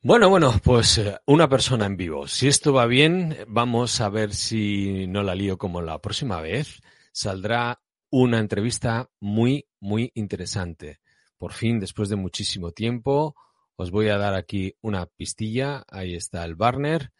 [0.00, 2.28] Bueno, bueno, pues eh, una persona en vivo.
[2.28, 6.80] Si esto va bien, vamos a ver si no la lío como la próxima vez.
[7.12, 11.00] Saldrá una entrevista muy, muy interesante.
[11.36, 13.34] Por fin, después de muchísimo tiempo,
[13.74, 15.84] os voy a dar aquí una pistilla.
[15.88, 17.10] Ahí está el Barner.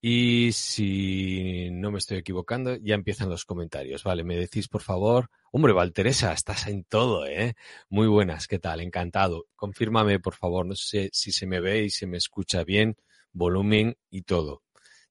[0.00, 4.02] Y si no me estoy equivocando, ya empiezan los comentarios.
[4.02, 5.30] Vale, me decís por favor.
[5.56, 7.54] Hombre, Valteresa, estás en todo, ¿eh?
[7.88, 8.82] Muy buenas, ¿qué tal?
[8.82, 9.46] Encantado.
[9.56, 12.98] Confírmame, por favor, no sé si se me ve y se me escucha bien,
[13.32, 14.62] volumen y todo.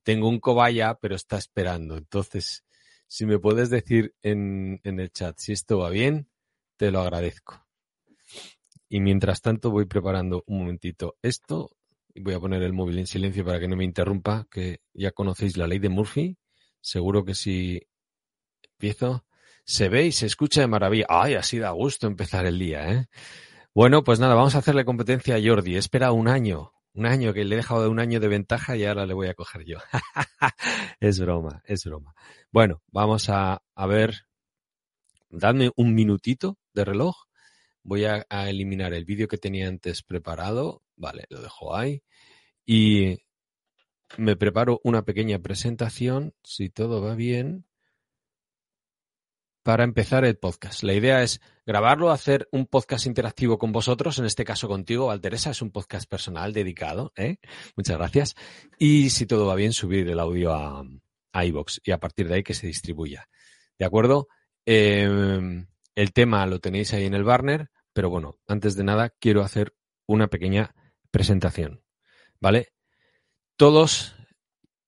[0.03, 1.97] Tengo un cobaya, pero está esperando.
[1.97, 2.63] Entonces,
[3.07, 6.29] si me puedes decir en, en el chat si esto va bien,
[6.77, 7.65] te lo agradezco.
[8.87, 11.75] Y mientras tanto voy preparando un momentito esto
[12.13, 15.57] voy a poner el móvil en silencio para que no me interrumpa, que ya conocéis
[15.57, 16.37] la ley de Murphy.
[16.81, 17.81] Seguro que si
[18.73, 19.25] empiezo,
[19.65, 21.05] se ve y se escucha de maravilla.
[21.09, 23.07] Ay, así da gusto empezar el día, ¿eh?
[23.73, 25.75] Bueno, pues nada, vamos a hacerle competencia a Jordi.
[25.75, 28.85] Espera un año, un año que le he dejado de un año de ventaja y
[28.85, 29.79] ahora le voy a coger yo.
[31.01, 32.13] es broma, es broma.
[32.51, 34.27] Bueno, vamos a, a ver.
[35.29, 37.15] Dadme un minutito de reloj.
[37.83, 42.03] Voy a, a eliminar el vídeo que tenía antes preparado Vale, lo dejo ahí.
[42.65, 43.19] Y
[44.17, 47.65] me preparo una pequeña presentación, si todo va bien,
[49.65, 50.83] para empezar el podcast.
[50.83, 55.49] La idea es grabarlo, hacer un podcast interactivo con vosotros, en este caso contigo, Valteresa,
[55.49, 57.11] es un podcast personal dedicado.
[57.15, 57.37] ¿eh?
[57.75, 58.35] Muchas gracias.
[58.77, 60.85] Y si todo va bien, subir el audio a,
[61.33, 63.27] a iVoox y a partir de ahí que se distribuya.
[63.79, 64.27] ¿De acuerdo?
[64.67, 69.41] Eh, el tema lo tenéis ahí en el Barner, pero bueno, antes de nada quiero
[69.41, 69.73] hacer
[70.05, 70.75] una pequeña
[71.09, 71.81] presentación.
[72.39, 72.67] ¿Vale?
[73.57, 74.14] Todos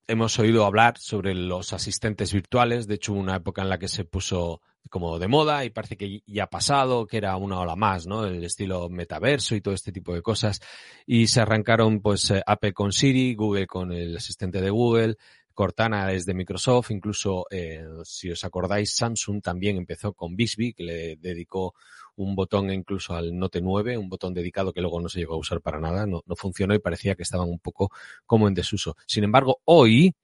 [0.08, 2.88] hemos oído hablar sobre los asistentes virtuales.
[2.88, 5.98] De hecho, hubo una época en la que se puso como de moda y parece
[5.98, 8.26] que ya ha pasado, que era una ola más, ¿no?
[8.26, 10.62] El estilo metaverso y todo este tipo de cosas.
[11.06, 15.18] Y se arrancaron, pues, eh, Apple con Siri, Google con el asistente de Google,
[15.54, 20.84] Cortana es de Microsoft, incluso eh, si os acordáis, Samsung también empezó con Bixby, que
[20.84, 21.74] le dedicó
[22.18, 25.38] un botón incluso al Note 9, un botón dedicado que luego no se llegó a
[25.38, 27.92] usar para nada, no, no funcionó y parecía que estaban un poco
[28.26, 28.98] como en desuso.
[29.06, 30.16] Sin embargo, hoy,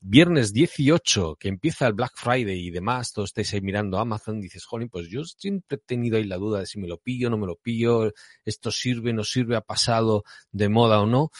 [0.00, 4.64] viernes 18, que empieza el Black Friday y demás, todos estáis ahí mirando Amazon, dices,
[4.64, 7.36] jolín, pues yo siempre he tenido ahí la duda de si me lo pillo, no
[7.36, 8.12] me lo pillo,
[8.44, 11.30] esto sirve, no sirve, ha pasado de moda o no.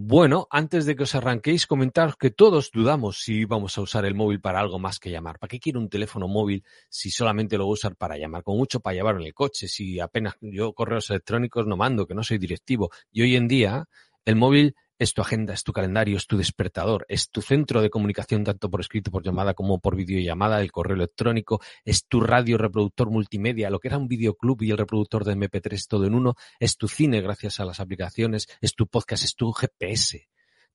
[0.00, 4.14] Bueno, antes de que os arranquéis, comentaros que todos dudamos si vamos a usar el
[4.14, 5.40] móvil para algo más que llamar.
[5.40, 8.44] ¿Para qué quiero un teléfono móvil si solamente lo voy a usar para llamar?
[8.44, 12.14] Con mucho para llevar en el coche, si apenas yo correos electrónicos no mando, que
[12.14, 12.90] no soy directivo.
[13.10, 13.88] Y hoy en día,
[14.24, 17.90] el móvil es tu agenda, es tu calendario, es tu despertador, es tu centro de
[17.90, 22.58] comunicación tanto por escrito, por llamada como por videollamada, el correo electrónico, es tu radio
[22.58, 26.34] reproductor multimedia, lo que era un videoclub y el reproductor de MP3 todo en uno,
[26.58, 30.28] es tu cine gracias a las aplicaciones, es tu podcast, es tu GPS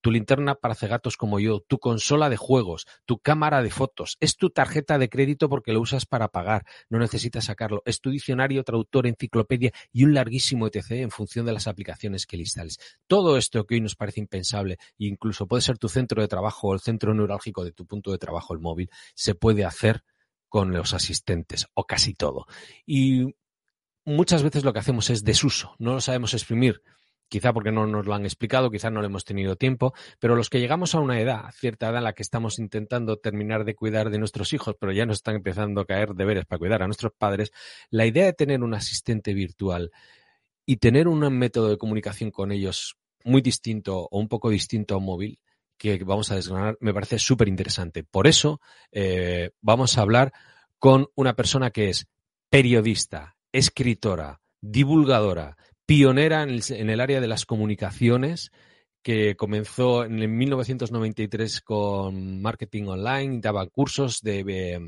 [0.03, 4.35] tu linterna para cegatos como yo, tu consola de juegos, tu cámara de fotos, es
[4.35, 8.65] tu tarjeta de crédito porque lo usas para pagar, no necesitas sacarlo, es tu diccionario,
[8.65, 12.79] traductor, enciclopedia y un larguísimo etc en función de las aplicaciones que le instales.
[13.07, 16.73] Todo esto que hoy nos parece impensable, incluso puede ser tu centro de trabajo o
[16.73, 20.03] el centro neurálgico de tu punto de trabajo, el móvil, se puede hacer
[20.49, 22.45] con los asistentes o casi todo.
[22.85, 23.33] Y
[24.03, 26.81] muchas veces lo que hacemos es desuso, no lo sabemos exprimir
[27.33, 30.51] quizá porque no nos lo han explicado, quizá no le hemos tenido tiempo, pero los
[30.51, 34.11] que llegamos a una edad, cierta edad en la que estamos intentando terminar de cuidar
[34.11, 37.11] de nuestros hijos, pero ya nos están empezando a caer deberes para cuidar a nuestros
[37.17, 37.51] padres,
[37.89, 39.89] la idea de tener un asistente virtual
[40.63, 44.97] y tener un método de comunicación con ellos muy distinto o un poco distinto a
[44.99, 45.39] un móvil,
[45.75, 48.03] que vamos a desgranar, me parece súper interesante.
[48.03, 48.61] Por eso
[48.91, 50.33] eh, vamos a hablar
[50.77, 52.05] con una persona que es
[52.51, 58.51] periodista, escritora, divulgadora, pionera en el, área de las comunicaciones,
[59.01, 64.79] que comenzó en 1993 con marketing online, daba cursos de eh,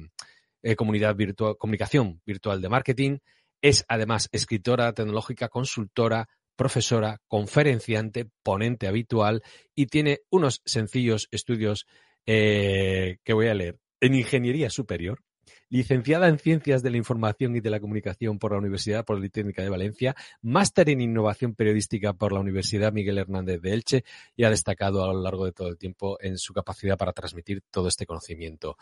[0.63, 3.17] eh, comunicación virtual de marketing.
[3.61, 9.43] Es además escritora tecnológica, consultora, profesora, conferenciante, ponente habitual
[9.75, 11.85] y tiene unos sencillos estudios
[12.25, 15.21] eh, que voy a leer en ingeniería superior,
[15.69, 19.69] licenciada en Ciencias de la Información y de la Comunicación por la Universidad Politécnica de
[19.69, 24.03] Valencia, máster en Innovación Periodística por la Universidad Miguel Hernández de Elche
[24.35, 27.63] y ha destacado a lo largo de todo el tiempo en su capacidad para transmitir
[27.71, 28.77] todo este conocimiento.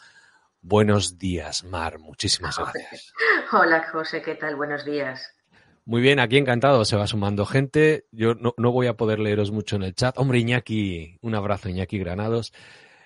[0.62, 2.00] Buenos días, Mar.
[2.00, 3.13] Muchísimas gracias.
[3.51, 4.21] Hola, José.
[4.21, 4.56] ¿Qué tal?
[4.56, 5.35] Buenos días.
[5.85, 8.06] Muy bien, aquí encantado, se va sumando gente.
[8.12, 10.18] Yo no, no, voy a poder leeros mucho en el chat.
[10.18, 12.53] Hombre, Iñaki, un abrazo, Iñaki Granados.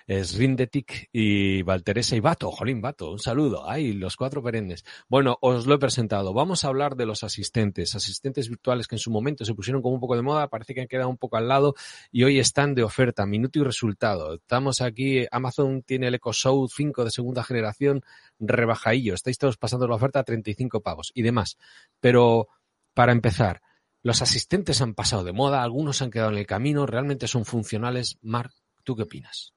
[0.08, 2.50] Es Rindetic y Valteresa y Bato.
[2.50, 3.68] Jolín, Bato, un saludo.
[3.68, 4.82] Ay, los cuatro perennes.
[5.06, 6.32] Bueno, os lo he presentado.
[6.32, 9.94] Vamos a hablar de los asistentes, asistentes virtuales que en su momento se pusieron como
[9.94, 11.74] un poco de moda, parece que han quedado un poco al lado
[12.10, 14.36] y hoy están de oferta, minuto y resultado.
[14.36, 18.02] Estamos aquí, Amazon tiene el Echo Show 5 de segunda generación,
[18.38, 19.12] rebajadillo.
[19.12, 21.58] Estáis todos pasando la oferta a 35 pavos y demás.
[22.00, 22.48] Pero,
[22.94, 23.60] para empezar,
[24.02, 28.16] los asistentes han pasado de moda, algunos han quedado en el camino, realmente son funcionales.
[28.22, 28.52] Mar,
[28.84, 29.52] ¿tú qué opinas?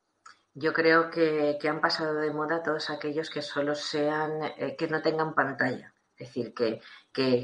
[0.54, 5.02] Yo creo que, han pasado de moda todos aquellos que solo sean, eh, que no
[5.02, 5.94] tengan pantalla.
[6.18, 6.82] Es decir, que,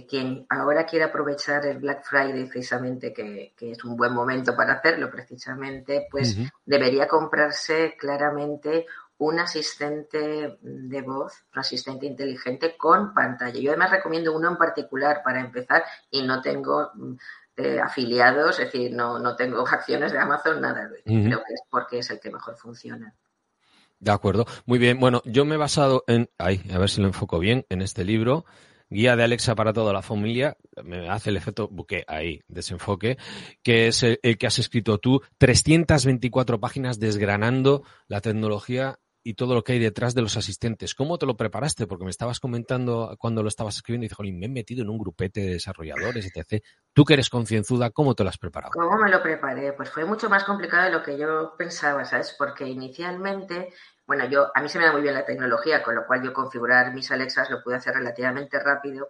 [0.07, 5.09] quien ahora quiere aprovechar el Black Friday precisamente, que, es un buen momento para hacerlo
[5.09, 8.85] precisamente, pues debería comprarse claramente
[9.19, 13.59] un asistente de voz, un asistente inteligente con pantalla.
[13.59, 17.15] Yo además recomiendo uno en particular para empezar y no tengo mm,
[17.57, 20.89] eh, afiliados, es decir, no, no tengo acciones de Amazon, nada.
[21.03, 23.13] Creo que es porque es el que mejor funciona.
[23.99, 24.45] De acuerdo.
[24.65, 24.99] Muy bien.
[24.99, 28.05] Bueno, yo me he basado en, ay, a ver si lo enfoco bien, en este
[28.05, 28.45] libro.
[28.89, 33.17] Guía de Alexa para toda la familia, me hace el efecto buque ahí, desenfoque,
[33.61, 39.55] que es el, el, que has escrito tú, 324 páginas desgranando la tecnología y todo
[39.55, 40.95] lo que hay detrás de los asistentes.
[40.95, 41.85] ¿Cómo te lo preparaste?
[41.85, 44.97] Porque me estabas comentando cuando lo estabas escribiendo y dije, me he metido en un
[44.97, 46.63] grupete de desarrolladores, etc.
[46.93, 48.71] Tú que eres concienzuda, ¿cómo te lo has preparado?
[48.71, 49.73] ¿Cómo me lo preparé?
[49.73, 52.37] Pues fue mucho más complicado de lo que yo pensaba, ¿sabes?
[52.39, 53.73] Porque inicialmente,
[54.05, 56.31] bueno, yo a mí se me da muy bien la tecnología, con lo cual yo
[56.31, 59.09] configurar mis Alexas lo pude hacer relativamente rápido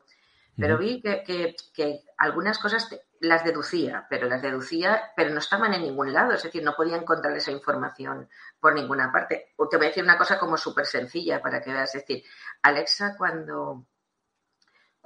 [0.58, 2.90] pero vi que, que, algunas cosas
[3.20, 6.98] las deducía, pero las deducía, pero no estaban en ningún lado, es decir, no podía
[6.98, 8.28] encontrar esa información
[8.60, 9.54] por ninguna parte.
[9.58, 12.24] O te voy a decir una cosa como súper sencilla para que veas, es decir,
[12.64, 13.86] Alexa cuando,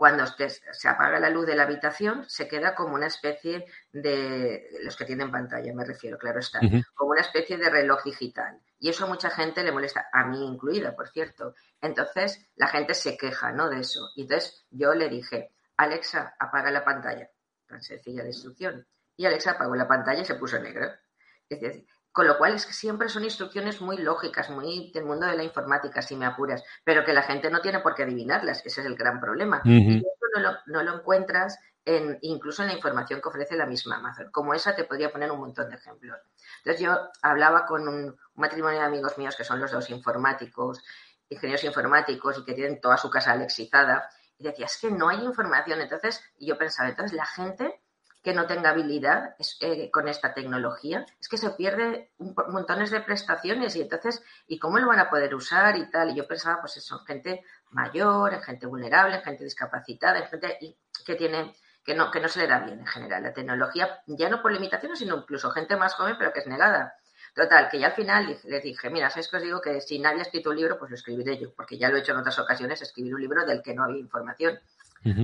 [0.02, 4.96] cuando se apaga la luz de la habitación, se queda como una especie de, los
[4.96, 6.60] que tienen pantalla, me refiero, claro está,
[6.96, 8.60] como una especie de reloj digital.
[8.80, 11.54] Y eso a mucha gente le molesta, a mí incluida, por cierto.
[11.80, 13.70] Entonces, la gente se queja, ¿no?
[13.70, 14.10] De eso.
[14.16, 17.30] Y entonces yo le dije, Alexa, apaga la pantalla.
[17.68, 18.88] Tan sencilla de instrucción.
[19.16, 21.00] Y Alexa apagó la pantalla y se puso negra.
[21.48, 25.28] Es decir, con lo cual es que siempre son instrucciones muy lógicas, muy del mundo
[25.28, 28.66] de la informática, si me apuras, pero que la gente no tiene por qué adivinarlas.
[28.66, 29.62] Ese es el gran problema.
[29.64, 34.30] Y eso no lo, encuentras en, incluso en la información que ofrece la misma Amazon.
[34.32, 36.20] Como esa te podría poner un montón de ejemplos.
[36.58, 40.84] Entonces yo hablaba con un, matrimonio de amigos míos que son los dos informáticos,
[41.30, 44.10] ingenieros informáticos y que tienen toda su casa alexizada.
[44.38, 45.80] Y decía, es que no hay información.
[45.80, 47.81] Entonces, yo pensaba, entonces la gente
[48.24, 53.02] que no tenga habilidad eh, con esta tecnología, es que se pierde un, montones de
[53.02, 56.12] prestaciones y entonces, ¿y cómo lo van a poder usar y tal?
[56.12, 60.78] Y yo pensaba, pues eso, gente mayor, en gente vulnerable, en gente discapacitada, en gente
[61.06, 64.30] que tiene que no, que no se le da bien en general la tecnología, ya
[64.30, 66.96] no por limitaciones, sino incluso gente más joven, pero que es negada.
[67.34, 69.62] Total, que ya al final les dije, mira, ¿sabes que os digo?
[69.62, 72.02] Que si nadie ha escrito un libro, pues lo escribiré yo, porque ya lo he
[72.02, 74.60] hecho en otras ocasiones, escribir un libro del que no había información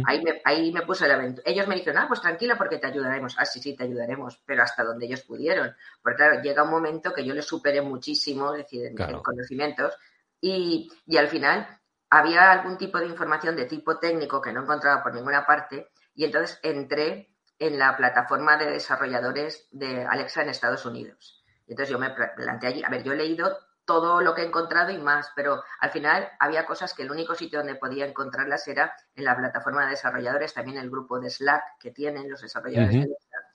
[0.06, 1.41] ahí, me, ahí me puso el evento.
[1.45, 3.35] Ellos me dijeron, ah, pues tranquila porque te ayudaremos.
[3.38, 5.75] Ah, sí, sí, te ayudaremos, pero hasta donde ellos pudieron.
[6.01, 9.94] Porque claro, llega un momento que yo les superé muchísimo, es decir, en, conocimientos,
[10.41, 11.68] y, y al final
[12.09, 16.25] había algún tipo de información de tipo técnico que no encontraba por ninguna parte, y
[16.25, 21.44] entonces entré en la plataforma de desarrolladores de Alexa en Estados Unidos.
[21.68, 24.91] Entonces yo me planteé allí, a ver, yo he leído todo lo que he encontrado
[24.91, 28.93] y más, pero al final había cosas que el único sitio donde podía encontrarlas era
[29.15, 33.05] en la plataforma de desarrolladores, también el grupo de Slack que tienen los desarrolladores de
[33.05, 33.45] Slack.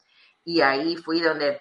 [0.45, 1.61] Y ahí fui donde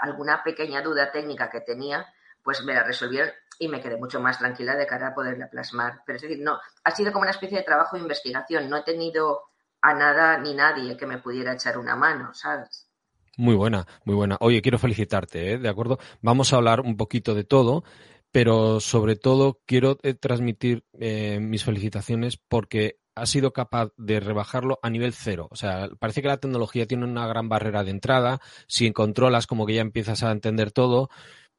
[0.00, 2.06] alguna pequeña duda técnica que tenía,
[2.44, 6.02] pues me la resolvieron y me quedé mucho más tranquila de cara a poderla plasmar.
[6.06, 8.84] Pero es decir, no, ha sido como una especie de trabajo de investigación, no he
[8.84, 9.42] tenido
[9.80, 12.88] a nada ni nadie que me pudiera echar una mano, ¿sabes?
[13.36, 14.36] Muy buena, muy buena.
[14.40, 15.58] Oye, quiero felicitarte, ¿eh?
[15.58, 15.98] ¿de acuerdo?
[16.20, 17.82] Vamos a hablar un poquito de todo,
[18.32, 24.78] pero sobre todo quiero eh, transmitir eh, mis felicitaciones porque has sido capaz de rebajarlo
[24.82, 25.48] a nivel cero.
[25.50, 28.40] O sea, parece que la tecnología tiene una gran barrera de entrada.
[28.66, 31.10] Si controlas, como que ya empiezas a entender todo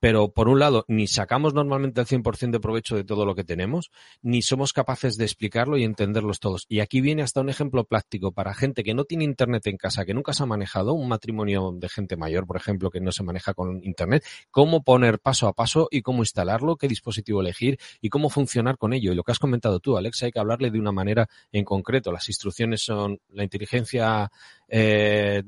[0.03, 3.45] pero por un lado, ni sacamos normalmente el 100% de provecho de todo lo que
[3.45, 3.89] tenemos,
[4.21, 6.65] ni somos capaces de explicarlo y entenderlos todos.
[6.67, 10.03] Y aquí viene hasta un ejemplo práctico para gente que no tiene Internet en casa,
[10.03, 13.23] que nunca se ha manejado, un matrimonio de gente mayor, por ejemplo, que no se
[13.23, 18.09] maneja con Internet, cómo poner paso a paso y cómo instalarlo, qué dispositivo elegir y
[18.09, 19.13] cómo funcionar con ello.
[19.13, 22.11] Y lo que has comentado tú, Alex, hay que hablarle de una manera en concreto.
[22.11, 24.29] Las instrucciones son la inteligencia
[24.67, 25.43] eh,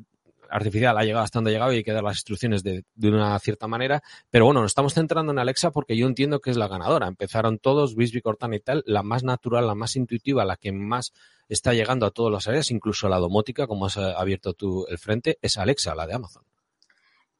[0.49, 3.37] artificial ha llegado hasta donde ha llegado y hay que dar las instrucciones de, una
[3.39, 4.01] cierta manera.
[4.29, 7.07] Pero bueno, nos estamos centrando en Alexa porque yo entiendo que es la ganadora.
[7.07, 11.13] Empezaron todos, Bisbee, Cortana y tal, la más natural, la más intuitiva, la que más
[11.49, 15.37] está llegando a todas las áreas, incluso la domótica, como has abierto tú el frente,
[15.41, 16.43] es Alexa, la de Amazon.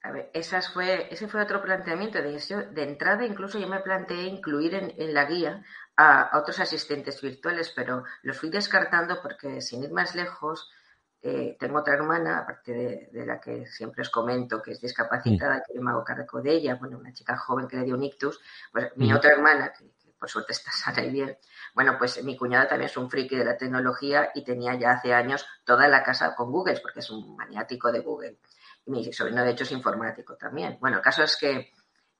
[0.06, 2.22] A ver, esas fue, ese fue otro planteamiento.
[2.22, 2.40] De,
[2.72, 5.64] de entrada, incluso yo me planteé incluir en, la guía
[5.98, 10.70] a, otros asistentes virtuales, pero los fui descartando porque, sin ir más lejos,
[11.28, 15.74] eh, tengo otra hermana, aparte de, la que siempre os comento, que es discapacitada, que
[15.74, 18.40] yo me hago cargo de ella, bueno, una chica joven que le dio un ictus,
[18.72, 19.90] pues mi otra hermana, que,
[20.20, 21.36] por suerte está sana y bien,
[21.74, 25.16] bueno, pues mi cuñada también es un friki de la tecnología y tenía ya hace
[25.16, 28.38] años toda la casa con Google, porque es un maniático de Google.
[28.86, 30.78] Y mi sobrino, de hecho, es informático también.
[30.80, 31.72] Bueno, el caso es que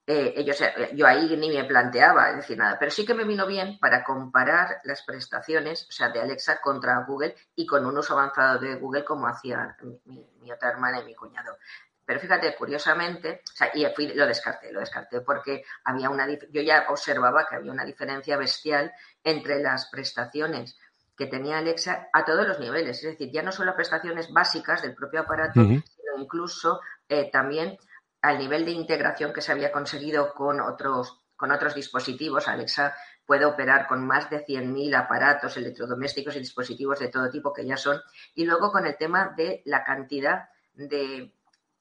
[0.08, 3.48] eh, ellos, eh, yo ahí ni me planteaba decir nada, pero sí que me vino
[3.48, 8.14] bien para comparar las prestaciones, o sea, de Alexa contra Google y con un uso
[8.14, 11.58] avanzado de Google como hacía mi, otra hermana y mi cuñado.
[12.06, 16.62] Pero fíjate, curiosamente, o sea, y fui, lo descarté, lo descarté porque había una, yo
[16.62, 18.94] ya observaba que había una diferencia bestial
[19.24, 20.78] entre las prestaciones
[21.18, 24.94] que tenía Alexa a todos los niveles, es decir, ya no solo prestaciones básicas del
[24.94, 25.82] propio aparato, sino
[26.18, 27.78] incluso eh, también
[28.22, 32.48] al nivel de integración que se había conseguido con otros, con otros dispositivos.
[32.48, 32.96] Alexa
[33.26, 37.78] puede operar con más de 100.000 aparatos electrodomésticos y dispositivos de todo tipo que ya
[37.78, 38.02] son.
[38.34, 41.34] Y luego con el tema de la cantidad de,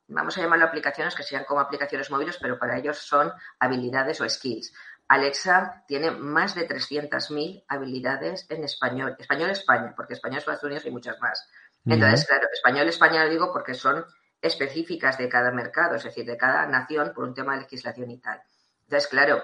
[0.09, 4.29] vamos a llamarlo aplicaciones que sean como aplicaciones móviles, pero para ellos son habilidades o
[4.29, 4.73] skills.
[5.09, 9.17] Alexa tiene más de 300.000 habilidades en español.
[9.19, 11.47] Español España, porque español Estados Unidos hay muchas más.
[11.85, 14.07] Entonces, claro, español España lo digo porque son
[14.45, 18.19] específicas de cada mercado, es decir, de cada nación por un tema de legislación y
[18.19, 18.43] tal.
[18.83, 19.43] Entonces, claro,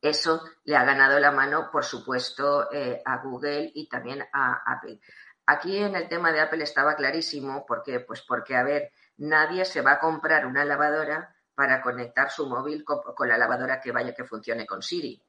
[0.00, 5.00] eso le ha ganado la mano, por supuesto, eh, a Google y también a Apple.
[5.46, 7.98] Aquí en el tema de Apple estaba clarísimo, ¿por qué?
[7.98, 12.84] Pues porque, a ver, nadie se va a comprar una lavadora para conectar su móvil
[12.84, 15.20] con, la lavadora que vaya que funcione con Siri.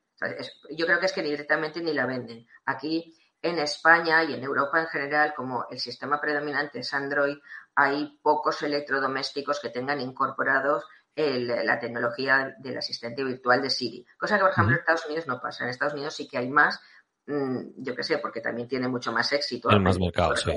[0.72, 2.46] yo creo que es que directamente ni la venden.
[2.65, 7.38] Aquí en España y en Europa en general, como el sistema predominante es Android,
[7.79, 10.84] hay pocos electrodomésticos que tengan incorporados
[11.15, 14.05] la tecnología del asistente virtual de Siri.
[14.17, 15.63] Cosa que, por ejemplo, en Estados Unidos no pasa.
[15.63, 16.79] En Estados Unidos sí que hay más,
[17.27, 19.69] mm, yo qué sé, porque también tiene mucho más éxito.
[19.69, 20.51] Hay más mercado, sí.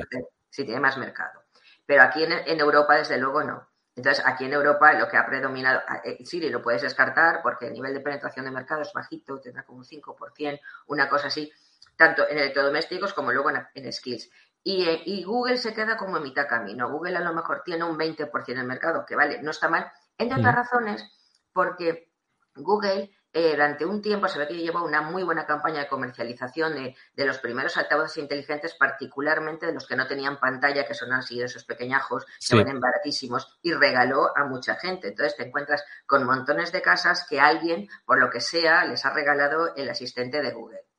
[0.48, 1.44] Sí, tiene más mercado.
[1.86, 3.68] Pero aquí en, Europa, desde luego, no.
[3.94, 7.74] Entonces, aquí en Europa lo que ha predominado, eh, Siri lo puedes descartar porque el
[7.74, 11.52] nivel de penetración de mercado es bajito, tendrá como un 5%, una cosa así,
[11.96, 14.30] tanto en electrodomésticos como luego en skills.
[14.64, 16.90] Eh, y, Google se queda como a mitad camino.
[16.90, 20.38] Google a lo mejor tiene un 20% del mercado, que vale, no está mal, entre
[20.38, 21.04] otras razones,
[21.52, 22.12] porque
[22.54, 26.74] Google eh, durante un tiempo se ve que lleva una muy buena campaña de comercialización
[26.74, 31.40] de, los primeros altavoces inteligentes, particularmente de los que no tenían pantalla, que son así
[31.40, 35.08] esos pequeñajos, que valen baratísimos, y regaló a mucha gente.
[35.08, 39.14] Entonces te encuentras con montones de casas que alguien, por lo que sea, les ha
[39.14, 40.89] regalado el asistente de Google.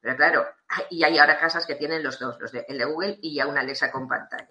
[0.00, 0.46] Pero claro,
[0.90, 3.46] y hay ahora casas que tienen los dos, los de, el de Google y ya
[3.46, 4.46] una Alexa con pantalla.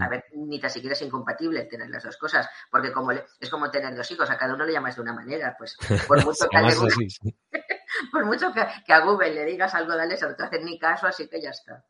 [0.00, 3.70] A ver, ni tan siquiera es incompatible tener las dos cosas, porque como es como
[3.70, 6.56] tener dos hijos, a cada uno le llamas de una manera, pues por mucho que,
[6.56, 7.08] a, Google,
[8.12, 11.06] por mucho que, a Google le digas algo de Alexa, no te hacen ni caso,
[11.06, 11.84] así que ya está.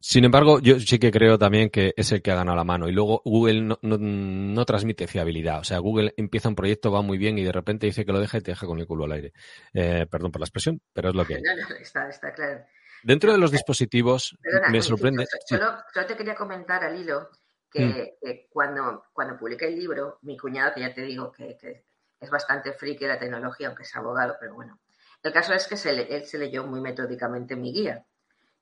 [0.00, 2.88] Sin embargo, yo sí que creo también que es el que ha ganado la mano.
[2.88, 5.60] Y luego Google no, transmite fiabilidad.
[5.60, 8.20] O sea, Google empieza un proyecto, va muy bien y de repente dice que lo
[8.20, 9.32] deja y te deja con el culo al aire.
[9.74, 11.42] Eh, perdón por la expresión, pero es lo que hay.
[11.80, 12.64] está, claro.
[13.02, 14.36] Dentro de los dispositivos,
[14.70, 15.26] me sorprende.
[15.46, 17.28] Solo, te quería comentar al hilo
[17.70, 18.50] que, mm.
[18.50, 21.84] cuando, cuando publiqué el libro, mi cuñado, que ya te digo que,
[22.20, 24.80] es bastante friki de la tecnología, aunque es abogado, pero bueno.
[25.22, 28.04] El caso es que él se leyó muy metódicamente mi guía.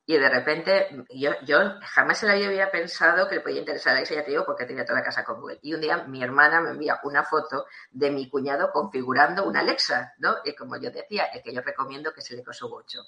[0.08, 4.04] Y de repente, yo, yo jamás en la había pensado que le podía interesar a
[4.04, 5.58] ya te digo, porque tenía toda la casa con Google.
[5.62, 10.14] Y un día mi hermana me envía una foto de mi cuñado configurando una Alexa,
[10.18, 10.36] ¿no?
[10.44, 13.00] Y como yo decía, el que yo recomiendo que es el Echo 8.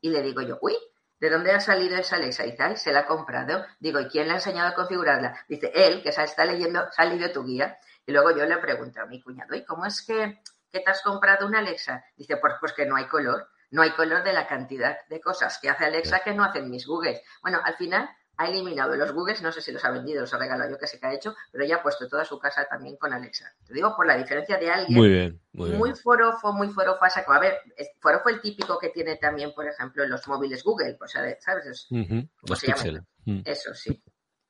[0.00, 0.76] Y le digo yo, uy,
[1.18, 2.46] ¿de dónde ha salido esa Alexa?
[2.46, 3.66] Y tal, se la ha comprado.
[3.80, 5.44] Digo, ¿y quién le ha enseñado a configurarla?
[5.48, 7.78] Dice, él, que está leyendo, ha leído tu guía.
[8.06, 11.02] Y luego yo le pregunto a mi cuñado, ¿y cómo es que, que te has
[11.02, 12.04] comprado una Alexa?
[12.16, 15.58] Dice, pues, pues que no hay color no hay color de la cantidad de cosas
[15.60, 17.20] que hace Alexa que no hacen mis Googles.
[17.42, 20.38] Bueno, al final ha eliminado los Googles, no sé si los ha vendido, los ha
[20.38, 22.96] regalado yo que sé qué ha hecho, pero ya ha puesto toda su casa también
[22.96, 23.52] con Alexa.
[23.66, 25.78] Te digo por la diferencia de alguien muy, bien, muy, bien.
[25.80, 27.58] muy forofo, muy forofo A ver,
[27.98, 31.88] forofo el típico que tiene también, por ejemplo, los móviles Google, pues, ¿sabes?
[31.90, 33.02] Los Pixel.
[33.24, 33.40] Mm.
[33.44, 34.00] Eso sí,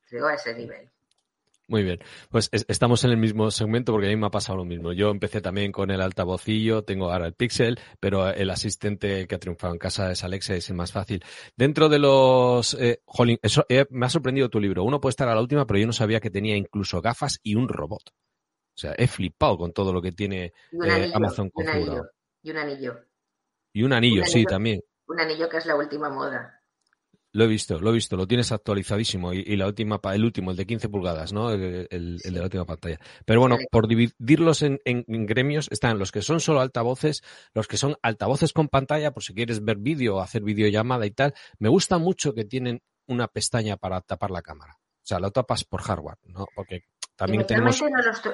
[0.07, 0.91] te digo a ese nivel.
[1.67, 1.99] Muy bien.
[2.29, 4.93] Pues estamos en el mismo segmento porque a mí me ha pasado lo mismo.
[4.93, 9.39] Yo empecé también con el altavocillo, tengo ahora el Pixel, pero el asistente que ha
[9.39, 11.23] triunfado en casa es Alexa, es el más fácil.
[11.55, 12.75] Dentro de los...
[12.75, 13.01] Eh,
[13.41, 14.83] eso, eh, me ha sorprendido tu libro.
[14.83, 17.55] Uno puede estar a la última, pero yo no sabía que tenía incluso gafas y
[17.55, 18.03] un robot.
[18.09, 22.11] O sea, he flipado con todo lo que tiene eh, Amazon configurado.
[22.43, 22.99] Y un anillo.
[23.73, 24.81] Y un anillo, sí, también.
[25.07, 26.54] Un anillo que es la última moda.
[27.35, 30.57] Lo he visto, lo he visto, lo tienes actualizadísimo y, la última, el último, el
[30.57, 31.51] de 15 pulgadas, ¿no?
[31.51, 32.97] El, de la última pantalla.
[33.25, 34.79] Pero bueno, por dividirlos en,
[35.25, 37.23] gremios están los que son solo altavoces,
[37.53, 41.11] los que son altavoces con pantalla, por si quieres ver vídeo o hacer videollamada y
[41.11, 41.33] tal.
[41.59, 44.77] Me gusta mucho que tienen una pestaña para tapar la cámara.
[44.79, 46.45] O sea, lo tapas por hardware, ¿no?
[46.55, 46.85] Porque
[47.17, 47.83] también tenemos...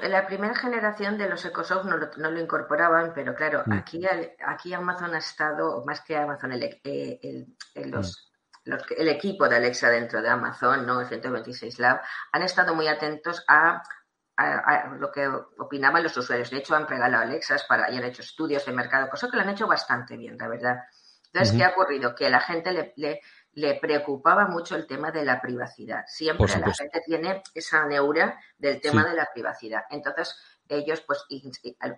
[0.04, 3.74] la primera generación de los EcoSoft no lo, no lo incorporaban, pero claro, mm.
[3.74, 4.02] aquí,
[4.46, 7.48] aquí Amazon ha estado, más que Amazon, el, eh,
[7.88, 8.31] los...
[8.66, 11.02] Mm el equipo de Alexa dentro de Amazon, ¿no?
[11.02, 12.02] el 126 Lab,
[12.32, 13.82] han estado muy atentos a,
[15.00, 15.28] lo que
[15.60, 16.50] opinaban los usuarios.
[16.50, 19.44] De hecho, han regalado Alexas para, y han hecho estudios de mercado, cosa que lo
[19.44, 20.78] han hecho bastante bien, la verdad.
[21.34, 22.16] Entonces, ¿qué ha ocurrido?
[22.16, 23.22] Que a la gente le,
[23.54, 26.04] le, preocupaba mucho el tema de la privacidad.
[26.08, 29.84] Siempre la gente tiene esa neura del tema de la privacidad.
[29.90, 30.36] Entonces,
[30.78, 31.26] ellos, pues,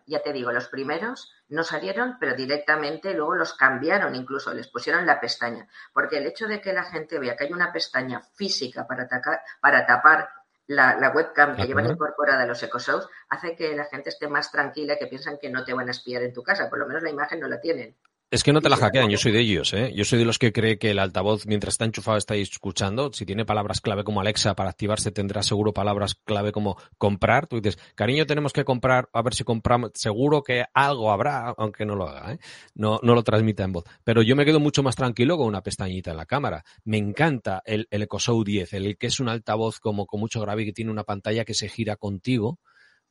[0.05, 5.05] ya te digo, los primeros no salieron, pero directamente luego los cambiaron, incluso les pusieron
[5.05, 8.87] la pestaña, porque el hecho de que la gente vea que hay una pestaña física
[8.87, 9.07] para,
[9.61, 10.29] para tapar
[10.67, 15.07] la, webcam que llevan incorporada los EcoShows hace que la gente esté más tranquila, que
[15.07, 17.39] piensan que no te van a espiar en tu casa, por lo menos la imagen
[17.39, 17.95] no la tienen.
[18.33, 19.93] Es que no te la hackean, yo soy de ellos, ¿eh?
[19.93, 23.13] Yo soy de los que cree que el altavoz, mientras está enchufado, está escuchando.
[23.13, 27.45] Si tiene palabras clave como Alexa para activarse, tendrá seguro palabras clave como comprar.
[27.45, 29.91] Tú dices, cariño, tenemos que comprar, a ver si compramos.
[29.93, 32.39] Seguro que algo habrá, aunque no lo haga, ¿eh?
[32.73, 33.83] No, no lo transmita en voz.
[34.03, 36.65] Pero yo me quedo mucho más tranquilo con una pestañita en la cámara.
[36.85, 40.63] Me encanta el, el EcoShow 10, el que es un altavoz como con mucho grave
[40.63, 42.57] y que tiene una pantalla que se gira contigo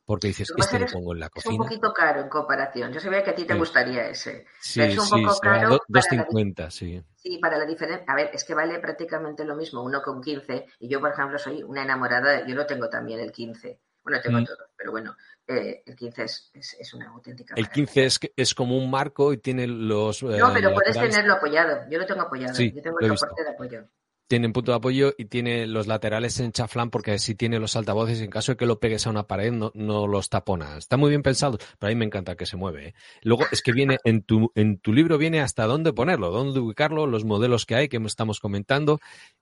[0.05, 1.53] porque dices, este lo pongo en la cocina.
[1.53, 2.91] Es un poquito caro en comparación.
[2.91, 4.45] Yo sabía que a ti te gustaría ese.
[4.59, 5.79] Sí, es un poco caro.
[5.87, 7.01] 2,50, sí.
[7.15, 8.05] Sí, para la diferencia.
[8.07, 10.65] A ver, es que vale prácticamente lo mismo, uno con 15.
[10.79, 12.45] Y yo, por ejemplo, soy una enamorada.
[12.45, 13.79] Yo lo tengo también, el 15.
[14.03, 14.45] Bueno, tengo mm.
[14.45, 15.15] todo, pero bueno,
[15.47, 17.53] eh, el 15 es, es, una auténtica.
[17.55, 20.21] El 15 es, es como un marco y tiene los.
[20.23, 21.89] Eh, no, pero puedes tenerlo apoyado.
[21.89, 22.61] Yo lo tengo apoyado.
[22.61, 23.87] yo tengo el soporte de apoyo
[24.27, 27.75] tiene un punto de apoyo y tiene los laterales en chaflán porque si tiene los
[27.75, 30.77] altavoces en caso de que lo pegues a una pared no, no los tapona.
[30.77, 32.89] Está muy bien pensado, pero a mí me encanta que se mueve.
[32.89, 32.93] ¿eh?
[33.21, 37.05] Luego es que viene en tu, en tu libro viene hasta dónde ponerlo, dónde ubicarlo,
[37.05, 38.99] los modelos que hay que estamos comentando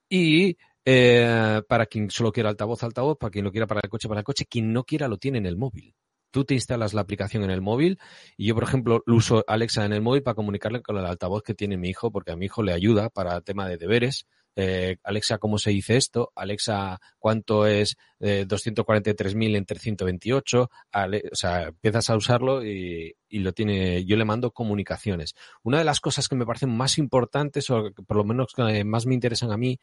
[0.09, 4.07] y eh, para quien solo quiera altavoz, altavoz, para quien lo quiera para el coche,
[4.07, 5.93] para el coche, quien no quiera lo tiene en el móvil
[6.31, 7.99] tú te instalas la aplicación en el móvil
[8.37, 11.53] y yo, por ejemplo, uso Alexa en el móvil para comunicarle con el altavoz que
[11.53, 14.97] tiene mi hijo, porque a mi hijo le ayuda para el tema de deberes eh,
[15.03, 16.31] Alexa, ¿cómo se dice esto?
[16.35, 20.61] Alexa, ¿cuánto es eh, 243.000 entre 128?
[20.63, 25.35] o sea, empiezas a usarlo y, lo tiene, yo le mando comunicaciones.
[25.63, 29.05] Una de las cosas que me parecen más importantes, o por lo menos que más
[29.05, 29.79] me interesan a mí,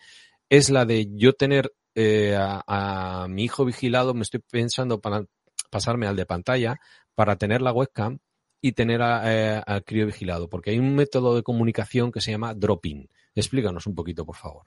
[0.49, 5.25] es la de yo tener eh, a, mi hijo vigilado, me estoy pensando para
[5.71, 6.79] pasarme al de pantalla,
[7.15, 8.19] para tener la webcam
[8.61, 12.55] y tener eh, al crío vigilado, porque hay un método de comunicación que se llama
[12.55, 13.09] dropping.
[13.35, 14.67] Explícanos un poquito, por favor.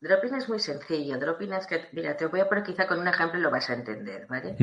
[0.00, 1.18] Dropping es muy sencillo.
[1.18, 3.70] Dropping es que, mira, te voy a poner quizá con un ejemplo y lo vas
[3.70, 4.56] a entender, ¿vale?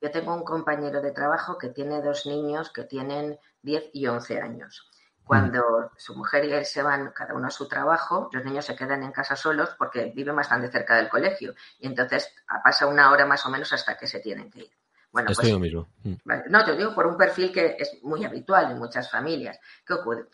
[0.00, 4.40] Yo tengo un compañero de trabajo que tiene dos niños que tienen 10 y 11
[4.40, 4.88] años.
[5.24, 8.74] Cuando su mujer y él se van cada uno a su trabajo, los niños se
[8.74, 11.54] quedan en casa solos porque viven bastante cerca del colegio.
[11.78, 12.32] Y entonces
[12.64, 14.77] pasa una hora más o menos hasta que se tienen que ir.
[15.10, 15.88] Bueno, Estoy pues, mismo.
[16.04, 16.14] Mm.
[16.48, 19.58] No, te digo por un perfil que es muy habitual en muchas familias.
[19.86, 20.26] ¿Qué ocurre?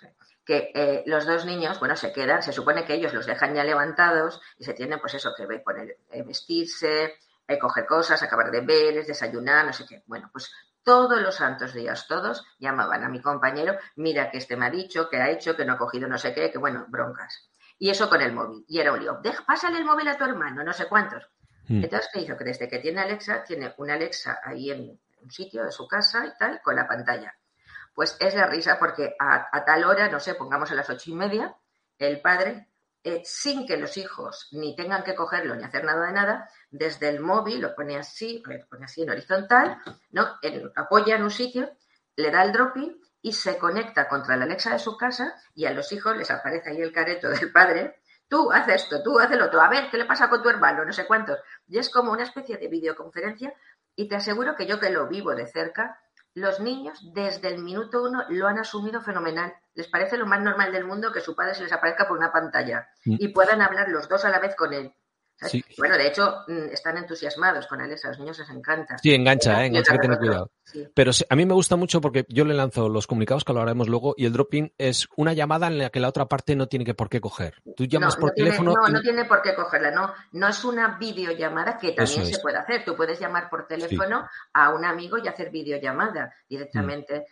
[0.44, 3.64] Que eh, los dos niños, bueno, se quedan, se supone que ellos los dejan ya
[3.64, 7.14] levantados y se tienen, pues eso, que poner, eh, vestirse,
[7.46, 10.02] eh, coger cosas, acabar de veres, desayunar, no sé qué.
[10.06, 14.66] Bueno, pues todos los santos días, todos llamaban a mi compañero, mira que este me
[14.66, 17.48] ha dicho, que ha hecho, que no ha cogido no sé qué, que bueno, broncas.
[17.78, 18.64] Y eso con el móvil.
[18.68, 19.20] Y era un lío.
[19.46, 21.24] pásale el móvil a tu hermano, no sé cuántos.
[21.68, 21.84] Mm.
[21.84, 22.36] Entonces, ¿qué hizo?
[22.36, 26.26] Que desde que tiene Alexa, tiene una Alexa ahí en un sitio de su casa
[26.26, 27.34] y tal, con la pantalla.
[27.94, 31.14] Pues es la risa porque a, tal hora, no sé, pongamos a las ocho y
[31.14, 31.56] media,
[31.98, 32.68] el padre,
[33.04, 37.08] eh, sin que los hijos ni tengan que cogerlo ni hacer nada de nada, desde
[37.08, 39.78] el móvil lo pone así, lo pone así en horizontal,
[40.10, 40.26] ¿no?
[40.74, 41.70] apoya en un sitio,
[42.16, 45.72] le da el dropping y se conecta contra la Alexa de su casa y a
[45.72, 49.46] los hijos les aparece ahí el careto del padre tú haz esto, tú haz lo
[49.46, 50.84] otro, a ver, ¿qué le pasa con tu hermano?
[50.84, 51.38] No sé cuántos.
[51.66, 53.54] Y es como una especie de videoconferencia
[53.96, 56.00] y te aseguro que yo que lo vivo de cerca,
[56.34, 59.54] los niños desde el minuto uno lo han asumido fenomenal.
[59.74, 62.32] Les parece lo más normal del mundo que su padre se les aparezca por una
[62.32, 63.16] pantalla mm.
[63.18, 64.92] y puedan hablar los dos a la vez con él.
[65.78, 68.98] Bueno, de hecho, mm, están entusiasmados con Alexa, a los niños les encanta.
[68.98, 69.66] Sí, engancha, ¿eh?
[69.66, 70.50] engancha que tener cuidado.
[70.94, 73.88] Pero a mí me gusta mucho porque yo le lanzo los comunicados que lo haremos
[73.88, 76.84] luego y el dropping es una llamada en la que la otra parte no tiene
[76.84, 77.54] que por qué coger.
[77.76, 78.72] Tú llamas por teléfono.
[78.72, 80.12] no, no tiene por qué cogerla, no.
[80.32, 82.84] No es una videollamada que también se puede hacer.
[82.84, 87.26] Tú puedes llamar por teléfono a un amigo y hacer videollamada directamente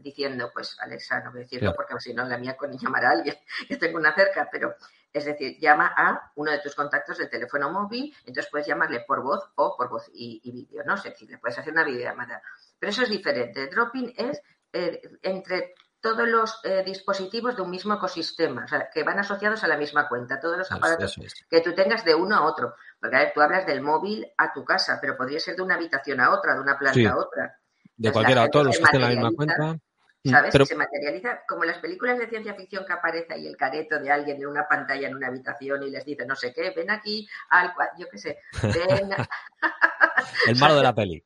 [0.00, 3.10] diciendo, pues Alexa, no voy a decirlo porque si no la mía con llamar a
[3.10, 3.36] alguien,
[3.68, 4.74] que tengo una cerca, pero
[5.12, 9.22] Es decir, llama a uno de tus contactos del teléfono móvil, entonces puedes llamarle por
[9.22, 10.94] voz o por voz y, vídeo, ¿no?
[10.94, 12.39] Es decir, le puedes hacer una videollamada.
[12.78, 13.68] Pero eso es diferente.
[13.68, 14.40] Dropping es
[14.72, 19.62] eh, entre todos los eh, dispositivos de un mismo ecosistema, o sea, que van asociados
[19.64, 21.16] a la misma cuenta, todos los aparatos
[21.48, 22.74] que tú tengas de uno a otro.
[22.98, 25.74] Porque a ver, tú hablas del móvil a tu casa, pero podría ser de una
[25.74, 27.58] habitación a otra, de una planta a otra.
[27.96, 29.76] De cualquiera, todos los que estén en la misma cuenta.
[30.22, 30.68] Mm, ¿Sabes?
[30.68, 34.36] Se materializa como las películas de ciencia ficción que aparece ahí el careto de alguien
[34.36, 37.72] en una pantalla en una habitación y les dice no sé qué, ven aquí al
[37.98, 39.08] yo qué sé, ven.
[40.46, 41.24] el malo de la peli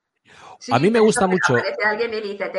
[0.70, 1.54] a mí me gusta mucho.
[1.56, 2.50] Aparece alguien y dice,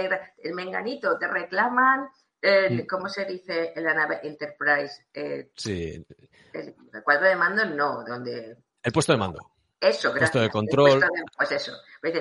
[0.44, 2.10] el menganito, te reclaman,
[2.42, 2.86] mm.
[2.90, 5.08] ¿cómo se dice en la nave Enterprise?
[5.14, 6.06] Eh, sí.
[6.54, 8.58] El, cuadro de mando no, donde...
[8.82, 9.55] El puesto de mando.
[9.86, 10.32] Eso, gracias.
[10.32, 11.04] Puesto de control.
[11.38, 11.74] pues eso.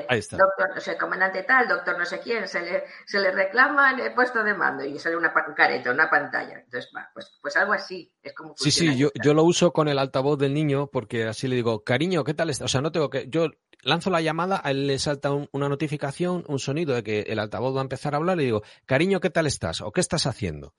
[0.08, 0.36] Ahí está.
[0.38, 4.00] Doctor, no sé, comandante tal, doctor no sé quién, se le, se le reclama en
[4.00, 6.60] el puesto de mando y sale una careta, una pantalla.
[6.60, 8.10] Entonces, va, pues, pues algo así.
[8.22, 11.48] Es como sí, sí, yo, yo lo uso con el altavoz del niño porque así
[11.48, 12.64] le digo, cariño, ¿qué tal está?
[12.64, 13.28] O sea, no tengo que.
[13.28, 13.48] Yo
[13.82, 17.74] lanzo la llamada, a él le salta una notificación, un sonido de que el altavoz
[17.74, 19.80] va a empezar a hablar y digo, cariño, ¿qué tal estás?
[19.82, 20.74] ¿O qué estás haciendo?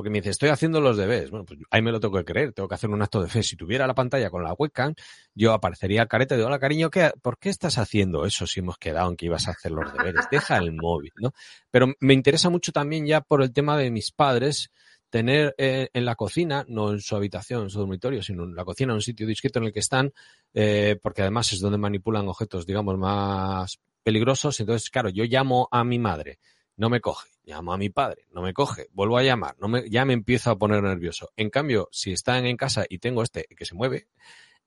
[0.00, 1.28] Porque me dice, estoy haciendo los deberes.
[1.28, 3.42] Bueno, pues ahí me lo tengo que creer, tengo que hacer un acto de fe.
[3.42, 4.94] Si tuviera la pantalla con la webcam,
[5.34, 8.78] yo aparecería al carete de, hola cariño, ¿qué, ¿por qué estás haciendo eso si hemos
[8.78, 10.24] quedado en que ibas a hacer los deberes?
[10.30, 11.34] Deja el móvil, ¿no?
[11.70, 14.70] Pero me interesa mucho también ya por el tema de mis padres,
[15.10, 18.64] tener eh, en la cocina, no en su habitación, en su dormitorio, sino en la
[18.64, 20.14] cocina, un sitio discreto en el que están,
[20.54, 24.58] eh, porque además es donde manipulan objetos, digamos, más peligrosos.
[24.60, 26.38] Entonces, claro, yo llamo a mi madre,
[26.78, 29.88] no me coge, llamo a mi padre, no me coge, vuelvo a llamar, no me,
[29.90, 31.30] ya me empiezo a poner nervioso.
[31.36, 34.08] En cambio, si están en casa y tengo este que se mueve,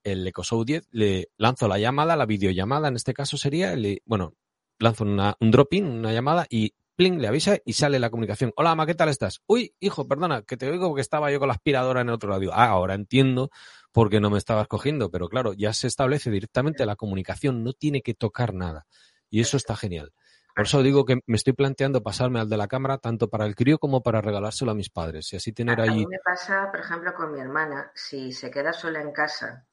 [0.02, 4.34] el EcoShow 10, le lanzo la llamada, la videollamada en este caso sería, le, bueno,
[4.78, 8.52] lanzo una, un drop-in, una llamada y pling, le avisa y sale la comunicación.
[8.56, 9.40] Hola, mamá, ¿qué tal estás?
[9.46, 12.52] Uy, hijo, perdona, que te oigo porque estaba yo con la aspiradora en otro lado.
[12.52, 13.50] Ah, ahora entiendo
[13.92, 17.72] por qué no me estabas cogiendo, pero claro, ya se establece directamente la comunicación, no
[17.72, 18.86] tiene que tocar nada.
[19.30, 20.12] Y eso está genial.
[20.54, 23.56] Por eso digo que me estoy planteando pasarme al de la cámara tanto para el
[23.56, 25.32] crío como para regalárselo a mis padres.
[25.32, 25.88] Y así tener ahí.
[25.88, 29.66] A mí me pasa, por ejemplo, con mi hermana, si se queda sola en casa,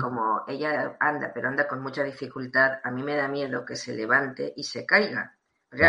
[0.00, 3.94] como ella anda, pero anda con mucha dificultad, a mí me da miedo que se
[3.94, 5.36] levante y se caiga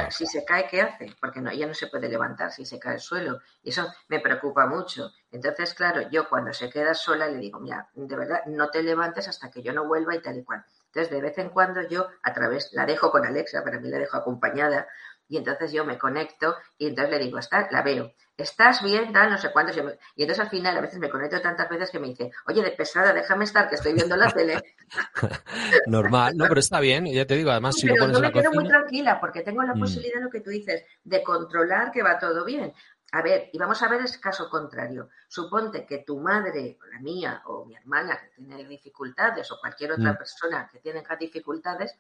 [0.10, 1.15] si se cae, ¿qué hace?
[1.19, 3.39] Porque no, ella no se puede levantar si se cae al suelo.
[3.63, 5.12] Y eso me preocupa mucho.
[5.32, 9.28] Entonces, claro, yo cuando se queda sola le digo, mira, de verdad, no te levantes
[9.28, 10.63] hasta que yo no vuelva y tal y cual.
[10.97, 13.99] Entonces, de vez en cuando yo a través, la dejo con Alexa, para mí la
[13.99, 14.88] dejo acompañada,
[15.29, 19.29] y entonces yo me conecto y entonces le digo, está, la veo, estás bien, tal,
[19.29, 19.77] no sé cuántos.
[19.77, 22.71] Y entonces al final a veces me conecto tantas veces que me dice, oye, de
[22.71, 24.60] pesada, déjame estar, que estoy viendo la tele.
[25.86, 28.33] Normal, no, pero está bien, ya te digo, además si lo pones yo me la
[28.33, 29.79] quedo muy tranquila porque tengo la mm.
[29.79, 32.73] posibilidad, lo que tú dices, de controlar que va todo bien.
[33.12, 35.10] A ver, y vamos a ver el caso contrario.
[35.28, 39.93] Suponte que tu madre, o la mía, o mi hermana que tiene dificultades, o cualquier
[39.93, 40.17] otra mm.
[40.17, 41.96] persona que tiene dificultades,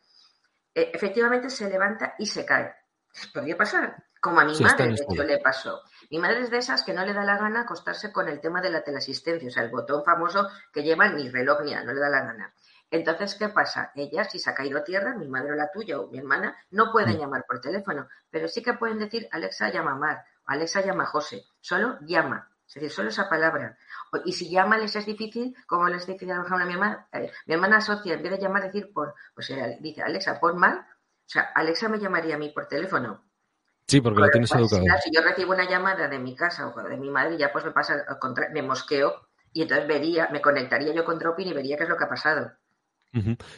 [0.73, 2.75] eh, efectivamente se levanta y se cae
[3.33, 5.81] Podría pasar, como a mi madre, de hecho, le pasó.
[6.09, 8.61] Mi madre es de esas que no le da la gana acostarse con el tema
[8.61, 11.93] de la teleasistencia, o sea, el botón famoso que lleva ni reloj ni nada, no
[11.93, 12.53] le da la gana.
[12.89, 13.91] Entonces, ¿qué pasa?
[13.95, 16.57] Ella, si se ha caído a tierra, mi madre o la tuya o mi hermana,
[16.71, 17.19] no pueden mm.
[17.19, 21.07] llamar por teléfono, pero sí que pueden decir, Alexa llama a Mar, Alexa llama a
[21.07, 23.77] José, solo llama, es decir, solo esa palabra.
[24.25, 27.77] Y si llama les es difícil, como les dice a mi hermana, eh, mi hermana
[27.77, 31.89] asocia, en vez de llamar, decir por, pues dice, Alexa, pon Mar, o sea, Alexa
[31.89, 33.25] me llamaría a mí por teléfono.
[33.87, 35.01] Sí, porque la tienes educada.
[35.01, 37.71] Si yo recibo una llamada de mi casa o de mi madre, ya pues me
[37.71, 38.05] pasa,
[38.51, 41.97] me mosqueo y entonces vería, me conectaría yo con Dropin y vería qué es lo
[41.97, 42.51] que ha pasado.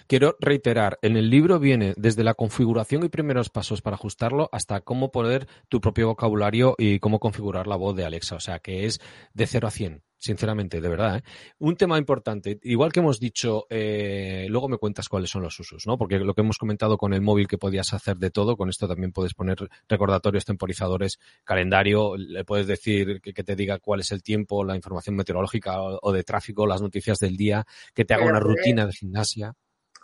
[0.08, 4.82] Quiero reiterar, en el libro viene desde la configuración y primeros pasos para ajustarlo hasta
[4.82, 8.36] cómo poner tu propio vocabulario y cómo configurar la voz de Alexa.
[8.36, 9.02] O sea, que es
[9.34, 11.18] de 0 a 100 sinceramente, de verdad.
[11.18, 11.24] ¿eh?
[11.58, 15.88] Un tema importante, igual que hemos dicho, eh, luego me cuentas cuáles son los usos,
[15.88, 15.98] ¿no?
[15.98, 18.88] Porque lo que hemos comentado con el móvil que podías hacer de todo, con esto
[18.88, 24.22] también puedes poner recordatorios, temporizadores, calendario, le puedes decir que, te diga cuál es el
[24.22, 28.40] tiempo, la información meteorológica o, de tráfico, las noticias del día, que te haga una
[28.40, 29.56] rutina de gimnasia.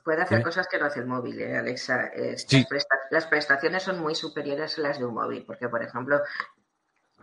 [0.06, 2.12] Puede hacer cosas que no hace el móvil, ¿eh, Alexa.
[3.10, 6.21] las, prestaciones son muy superiores a las de un móvil, porque, por ejemplo,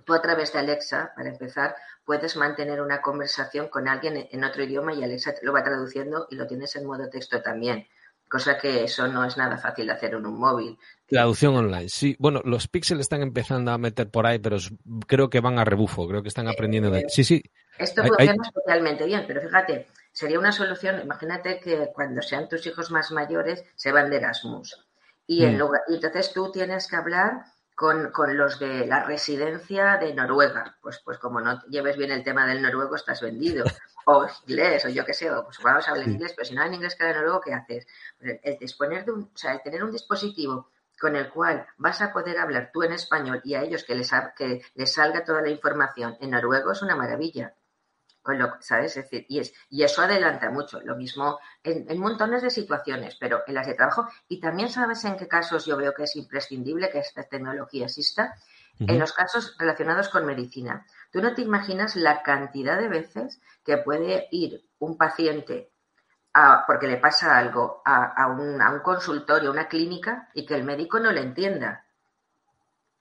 [0.05, 4.65] Tú a través de Alexa, para empezar, puedes mantener una conversación con alguien en otro
[4.65, 7.87] idioma y Alexa lo va traduciendo y lo tienes en modo texto también.
[8.29, 10.79] Cosa que eso no es nada fácil de hacer en un móvil.
[11.07, 12.17] Traducción online, sí.
[12.19, 14.57] Bueno, los Pixel están empezando a meter por ahí, pero
[15.07, 17.05] creo que van a rebufo, creo que están aprendiendo de...
[17.09, 17.43] Sí, sí.
[17.77, 22.91] Esto funciona especialmente bien, pero fíjate, sería una solución, imagínate que cuando sean tus hijos
[22.91, 24.83] más mayores se van de Erasmus.
[25.27, 25.59] Y, en mm.
[25.59, 30.77] lugar, y entonces tú tienes que hablar con, con, los de la residencia de Noruega.
[30.81, 33.65] Pues, pues como no lleves bien el tema del noruego, estás vendido.
[34.05, 36.63] O inglés, o yo qué sé, o pues vamos a hablar inglés, pero si no
[36.63, 37.87] hay inglés que de noruego, ¿qué haces?
[38.19, 42.03] Pues el, disponer de un, o sea, el tener un dispositivo con el cual vas
[42.03, 45.41] a poder hablar tú en español y a ellos que les, que les salga toda
[45.41, 47.55] la información en noruego es una maravilla.
[48.23, 48.97] Con lo, ¿sabes?
[48.97, 50.81] Es decir, y, es, y eso adelanta mucho.
[50.81, 54.07] Lo mismo en, en, montones de situaciones, pero en las de trabajo.
[54.29, 58.35] Y también sabes en qué casos yo veo que es imprescindible que esta tecnología exista.
[58.79, 60.87] En los casos relacionados con medicina.
[61.13, 65.73] Tú no te imaginas la cantidad de veces que puede ir un paciente
[66.67, 70.65] porque le pasa algo a, un, a, un, consultorio, a una clínica, y que el
[70.65, 71.85] médico no le entienda.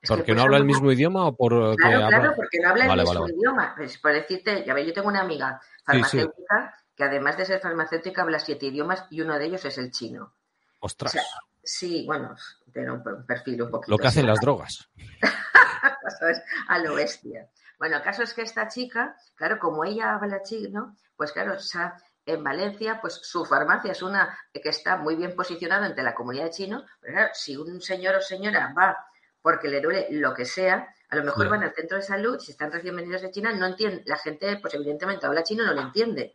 [0.08, 3.30] ¿Porque no habla el mismo idioma o por Claro, claro, porque no habla el mismo
[3.30, 3.74] idioma.
[3.76, 8.40] Pues, por decirte, ya yo tengo una amiga farmacéutica que además de ser farmacéutica habla
[8.40, 10.34] siete idiomas y uno de ellos es el chino.
[10.80, 11.16] Ostras.
[11.64, 12.36] sí, bueno,
[12.74, 13.92] tiene un perfil un poquito.
[13.92, 14.90] Lo que hacen las drogas.
[16.68, 17.50] A lo bestia.
[17.78, 21.60] Bueno, el caso es que esta chica, claro, como ella habla chino, pues claro, o
[21.60, 26.14] sea, en Valencia, pues su farmacia es una que está muy bien posicionada entre la
[26.14, 28.98] comunidad de chino, pero claro, si un señor o señora va
[29.42, 32.52] porque le duele lo que sea, a lo mejor van al centro de salud, si
[32.52, 35.82] están recién venidos de China, no entiende, la gente, pues evidentemente habla chino, no lo
[35.82, 36.34] entiende.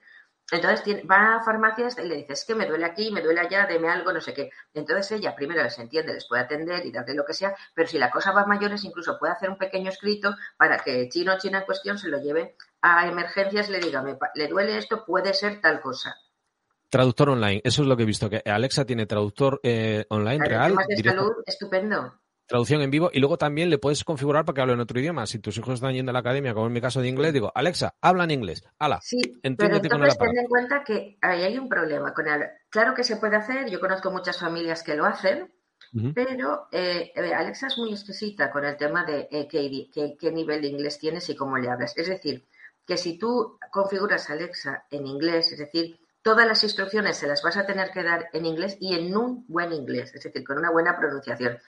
[0.53, 3.66] Entonces va a farmacias y le dice, es que me duele aquí, me duele allá,
[3.66, 4.51] deme algo, no sé qué.
[4.75, 7.99] Entonces ella primero les entiende, les puede atender y darle lo que sea, pero si
[7.99, 11.35] la cosa va a mayores, incluso puede hacer un pequeño escrito para que el chino
[11.35, 14.79] o china en cuestión se lo lleve a emergencias y le diga, me, le duele
[14.79, 16.14] esto, puede ser tal cosa.
[16.90, 20.77] Traductor online, eso es lo que he visto, que Alexa tiene traductor eh, online real.
[20.87, 24.74] de salud, estupendo traducción en vivo y luego también le puedes configurar para que hable
[24.74, 25.26] en otro idioma.
[25.26, 27.52] Si tus hijos están yendo a la academia, como en mi caso de inglés, digo,
[27.54, 28.64] Alexa, habla en inglés.
[28.78, 29.20] Ala, sí,
[29.56, 32.44] pero entonces ten en cuenta que ahí hay un problema con el...
[32.70, 35.52] Claro que se puede hacer, yo conozco muchas familias que lo hacen,
[36.14, 40.68] pero eh, Alexa es muy exquisita con el tema de eh, qué, qué, nivel de
[40.68, 41.96] inglés tienes y cómo le hablas.
[41.96, 42.46] Es decir,
[42.87, 47.56] que si tú configuras Alexa en inglés, es decir, todas las instrucciones se las vas
[47.56, 50.70] a tener que dar en inglés y en un buen inglés, es decir, con una
[50.70, 51.59] buena pronunciación.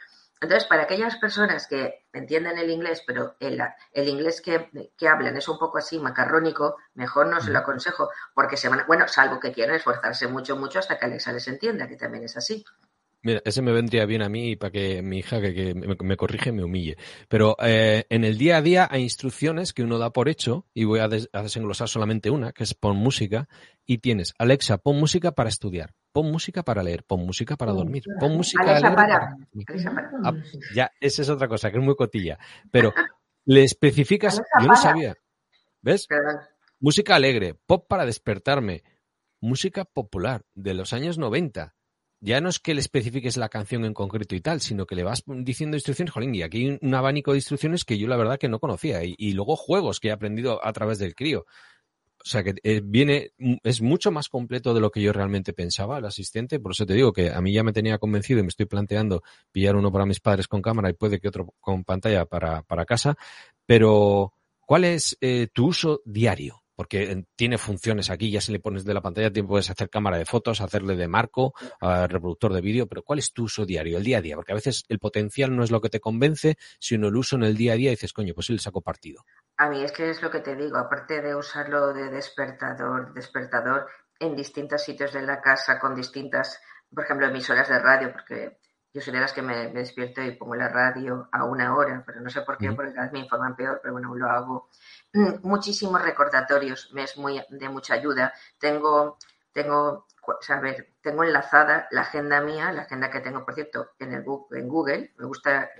[0.40, 3.60] Entonces, para aquellas personas que entienden el inglés, pero el,
[3.92, 8.10] el inglés que, que, hablan es un poco así macarrónico, mejor no se lo aconsejo,
[8.34, 11.88] porque se van, bueno, salvo que quieran esforzarse mucho, mucho hasta que Alexa les entienda,
[11.88, 12.64] que también es así.
[13.20, 16.16] Mira, ese me vendría bien a mí para que mi hija que, que me, me,
[16.16, 16.96] corrige me humille.
[17.28, 20.84] Pero eh, en el día a día hay instrucciones que uno da por hecho y
[20.84, 23.48] voy a, des, a desenglosar solamente una, que es pon música
[23.84, 28.04] y tienes Alexa, pon música para estudiar, pon música para leer, pon música para dormir,
[28.20, 29.36] pon música Alexa para...
[30.24, 30.34] Ah,
[30.74, 32.38] ya, esa es otra cosa, que es muy cotilla.
[32.70, 32.92] Pero
[33.46, 35.14] le especificas, Alexa yo no sabía.
[35.82, 36.06] ¿Ves?
[36.06, 36.36] Perdón.
[36.78, 38.84] Música alegre, pop para despertarme,
[39.40, 41.77] música popular de los años 90
[42.20, 45.04] ya no es que le especifiques la canción en concreto y tal, sino que le
[45.04, 48.38] vas diciendo instrucciones, jolín, y aquí hay un abanico de instrucciones que yo la verdad
[48.38, 51.46] que no conocía, y, luego juegos que he aprendido a través del crío.
[52.20, 53.30] O sea que eh, viene,
[53.62, 56.94] es mucho más completo de lo que yo realmente pensaba el asistente, por eso te
[56.94, 60.04] digo que a mí ya me tenía convencido y me estoy planteando pillar uno para
[60.04, 63.16] mis padres con cámara y puede que otro con pantalla para, para casa,
[63.64, 66.64] pero ¿cuál es eh, tu uso diario?
[66.78, 70.24] Porque tiene funciones aquí, ya se le pones de la pantalla, puedes hacer cámara de
[70.24, 74.18] fotos, hacerle de marco, reproductor de vídeo, pero ¿cuál es tu uso diario, el día
[74.18, 74.36] a día?
[74.36, 77.42] Porque a veces el potencial no es lo que te convence, sino el uso en
[77.42, 79.24] el día a día y dices, coño, pues sí le saco partido.
[79.56, 83.88] A mí es que es lo que te digo, aparte de usarlo de despertador, despertador
[84.20, 86.60] en distintos sitios de la casa, con distintas,
[86.94, 88.58] por ejemplo, emisoras de radio, porque
[88.92, 92.02] yo soy de las que me, me despierto y pongo la radio a una hora,
[92.06, 94.70] pero no sé por qué, porque cada vez me informan peor, pero bueno, lo hago.
[95.12, 98.32] Mm, muchísimos recordatorios, me es muy de mucha ayuda.
[98.58, 99.18] Tengo,
[99.52, 100.06] tengo,
[100.48, 104.24] a ver, tengo enlazada la agenda mía, la agenda que tengo, por cierto, en, el,
[104.52, 105.70] en Google, me gusta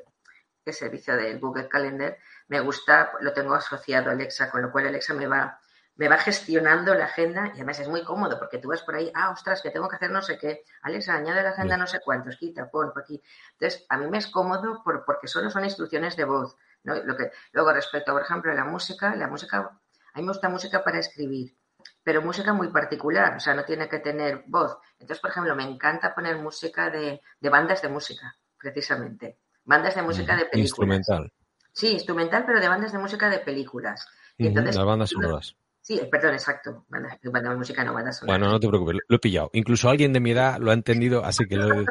[0.65, 2.19] el servicio del Google Calendar,
[2.49, 5.59] me gusta, lo tengo asociado a Alexa, con lo cual Alexa me va,
[5.99, 9.11] me va gestionando la agenda y además es muy cómodo porque tú vas por ahí,
[9.15, 11.99] ah, ostras, que tengo que hacer no sé qué, Alexa, añade la agenda no sé
[12.01, 13.21] cuántos, quita, pon por aquí.
[13.55, 16.57] Entonces, a mí me es cómodo por, porque solo son instrucciones de voz.
[16.85, 16.95] ¿no?
[16.95, 20.49] Lo que, luego, respecto, por ejemplo, a la música, la música, a mí me gusta
[20.49, 21.57] música para escribir,
[22.05, 24.79] pero música muy particular, o sea, no tiene que tener voz.
[25.01, 29.41] Entonces, por ejemplo, me encanta poner música de, de bandas de música, precisamente.
[29.65, 30.69] Bandas de música de películas.
[30.71, 31.33] Instrumental.
[31.73, 34.07] Sí, instrumental, pero de bandas de música de películas.
[34.37, 35.57] Y entonces, las bandas sonoras.
[35.89, 36.85] Sí, perdón, exacto.
[36.91, 38.39] Banda, banda música no, bandas sonoras.
[38.39, 39.49] Bueno, no te preocupes, lo he pillado.
[39.55, 41.87] Incluso alguien de mi edad lo ha entendido, así que lo,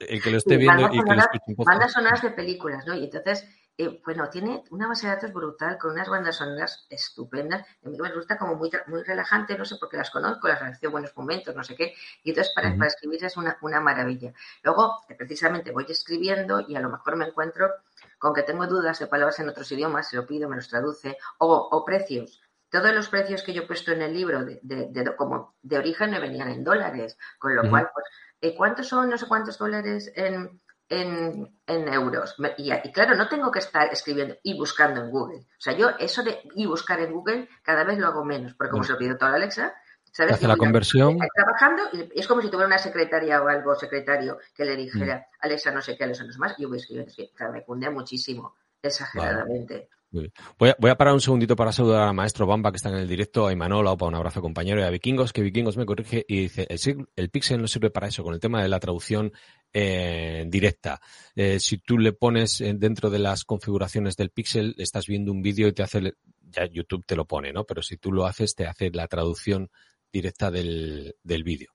[0.00, 1.70] el que lo esté viendo y que lo un poco.
[1.70, 2.94] Bandas sonoras de películas, ¿no?
[2.96, 3.46] Y entonces
[3.78, 7.64] eh, bueno, tiene una base de datos brutal, con unas bandas sonoras estupendas.
[7.82, 10.60] A mí me gusta como muy, muy relajante, no sé por qué las conozco, las
[10.60, 11.94] reacciono buenos momentos, no sé qué.
[12.22, 12.78] Y entonces para, uh -huh.
[12.78, 14.34] para escribir es una, una, maravilla.
[14.64, 17.70] Luego, eh, precisamente voy escribiendo y a lo mejor me encuentro
[18.18, 21.16] con que tengo dudas de palabras en otros idiomas, se lo pido, me los traduce,
[21.38, 22.42] o, precios.
[22.70, 26.20] Todos los precios que yo he puesto en el libro de, como de origen me
[26.20, 28.06] venían en dólares, con lo cual, pues,
[28.40, 32.34] eh, ¿cuántos son no sé cuántos dólares en, en, euros.
[32.58, 35.38] Y, claro, no tengo que estar escribiendo y buscando en Google.
[35.38, 38.72] O sea, yo eso de y buscar en Google cada vez lo hago menos, porque
[38.72, 39.72] como se lo pido toda Alexa,
[40.10, 40.34] ¿sabes?
[40.34, 41.18] Hace la conversión.
[41.34, 45.46] Trabajando y es como si tuviera una secretaria o algo secretario que le dijera, mm.
[45.46, 47.12] Alexa, no sé qué, Alexa, no sé más, y yo voy escribiendo.
[47.34, 49.88] Claro, me cunde muchísimo, exageradamente.
[50.10, 53.46] Voy a, parar un segundito para saludar a Maestro Bamba que está en el directo,
[53.46, 56.66] a Imanola, para un abrazo compañero y a Vikingos, que Vikingos me corrige y dice,
[56.68, 59.32] el, el Pixel no sirve para eso, con el tema de la traducción
[59.72, 61.00] eh, directa.
[61.36, 65.68] Eh, si tú le pones dentro de las configuraciones del Pixel, estás viendo un vídeo
[65.68, 67.64] y te hace, ya YouTube te lo pone, ¿no?
[67.64, 69.70] Pero si tú lo haces, te hace la traducción
[70.12, 71.70] directa del, del vídeo.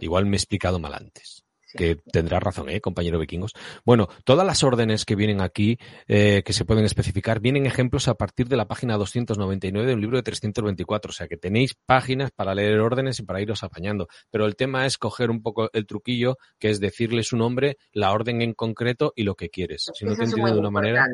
[0.00, 1.41] Igual me he explicado mal antes
[1.74, 3.52] que tendrá razón, ¿eh, compañero vikingos.
[3.84, 8.14] Bueno, todas las órdenes que vienen aquí, eh, que se pueden especificar, vienen ejemplos a
[8.14, 11.10] partir de la página 299 de un libro de 324.
[11.10, 14.08] O sea que tenéis páginas para leer órdenes y para iros apañando.
[14.30, 18.12] Pero el tema es coger un poco el truquillo, que es decirle su nombre, la
[18.12, 19.90] orden en concreto y lo que quieres.
[19.94, 21.06] Si no te entiende de una manera,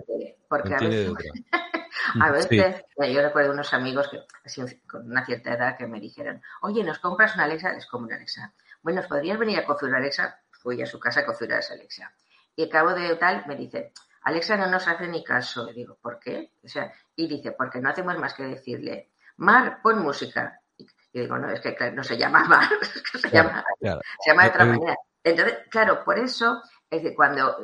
[0.49, 1.13] porque a veces,
[2.21, 6.41] a veces yo recuerdo unos amigos que, así, con una cierta edad que me dijeron,
[6.63, 7.73] oye, ¿nos compras una Alexa?
[7.73, 8.55] Es como una Alexa.
[8.83, 10.41] Bueno, ¿podrías venir a configurar Alexa?
[10.69, 12.13] Fui a su casa a configurar esa Alexa.
[12.55, 15.71] Y al cabo de tal me dice, Alexa no nos hace ni caso.
[15.71, 16.53] Y digo, ¿por qué?
[16.63, 20.61] O sea, y dice, porque no hacemos más que decirle, Mar, pon música.
[20.77, 22.69] Y digo, no, es que no se llama Mar,
[23.23, 24.97] se, llama, se llama de otra manera.
[25.25, 27.57] Entonces, claro, por eso es que cuando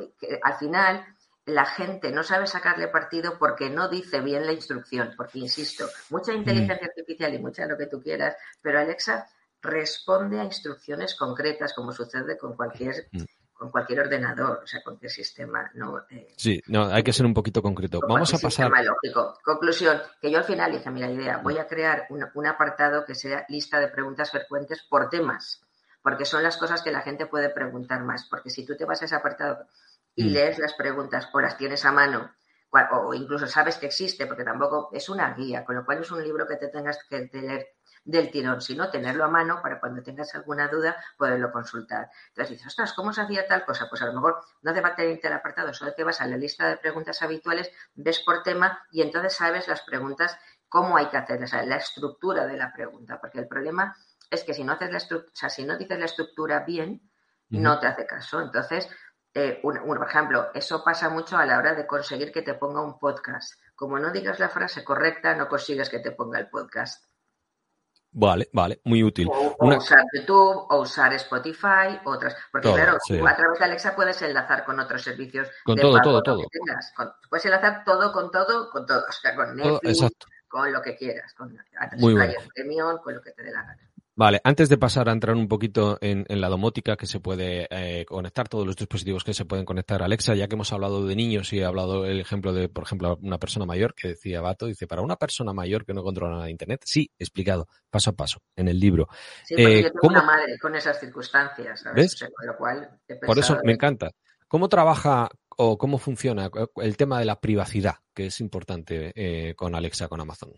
[0.42, 1.04] al final
[1.44, 6.32] la gente no sabe sacarle partido porque no dice bien la instrucción, porque insisto, mucha
[6.32, 6.36] mm.
[6.36, 9.28] inteligencia artificial y mucha lo que tú quieras, pero Alexa
[9.64, 13.24] responde a instrucciones concretas, como sucede con cualquier mm.
[13.54, 15.70] con cualquier ordenador, o sea, cualquier sistema.
[15.74, 16.00] ¿no?
[16.10, 18.00] Eh, sí, no, hay que ser un poquito concreto.
[18.06, 18.70] Vamos a pasar.
[18.70, 19.38] Lógico.
[19.42, 23.46] Conclusión, que yo al final dije, mira, idea, voy a crear un, apartado que sea
[23.48, 25.62] lista de preguntas frecuentes por temas,
[26.02, 29.00] porque son las cosas que la gente puede preguntar más, porque si tú te vas
[29.00, 29.66] a ese apartado
[30.14, 30.32] y mm.
[30.32, 32.30] lees las preguntas o las tienes a mano,
[32.92, 36.22] o incluso sabes que existe, porque tampoco es una guía, con lo cual es un
[36.22, 37.68] libro que te tengas que leer
[38.04, 42.10] del tirón, sino tenerlo a mano para cuando tengas alguna duda poderlo consultar.
[42.28, 43.86] Entonces dices, ostras, ¿cómo se hacía tal cosa?
[43.88, 46.68] Pues a lo mejor no hace falta el apartado, solo te vas a la lista
[46.68, 50.38] de preguntas habituales, ves por tema y entonces sabes las preguntas,
[50.68, 53.96] cómo hay que hacerlas, la estructura de la pregunta, porque el problema
[54.30, 57.10] es que si no haces la estructura, o sea, si no dices la estructura bien,
[57.50, 58.40] no te hace caso.
[58.40, 58.88] Entonces,
[59.32, 62.98] eh, por ejemplo, eso pasa mucho a la hora de conseguir que te ponga un
[62.98, 63.54] podcast.
[63.74, 67.04] Como no digas la frase correcta, no consigues que te ponga el podcast.
[68.16, 69.28] Vale, vale, muy útil.
[69.28, 72.36] O, usar YouTube, o usar Spotify, otras.
[72.52, 75.48] Porque claro, a través de Alexa puedes enlazar con otros servicios.
[75.64, 76.42] Con todo, todo, todo.
[77.28, 79.04] puedes enlazar todo con todo, con todo.
[79.08, 80.06] O sea, con Netflix,
[80.46, 81.58] con lo que quieras, con
[81.98, 82.34] muy bueno.
[82.54, 83.90] Premium, con lo que te dé la gana.
[84.16, 88.04] Vale, antes de pasar a entrar un poquito en, la domótica que se puede eh,
[88.04, 91.16] conectar, todos los dispositivos que se pueden conectar a Alexa, ya que hemos hablado de
[91.16, 94.66] niños y he hablado el ejemplo de, por ejemplo, una persona mayor que decía Bato,
[94.66, 98.12] dice, para una persona mayor que no controla nada de Internet, sí, explicado, paso a
[98.12, 99.08] paso, en el libro.
[99.44, 102.16] Sí, porque yo eh, una madre con esas circunstancias, ¿sabes?
[102.46, 102.88] lo cual
[103.26, 104.12] por eso me encanta.
[104.46, 109.74] ¿Cómo trabaja o cómo funciona el tema de la privacidad, que es importante eh, con
[109.74, 110.52] Alexa, con Amazon?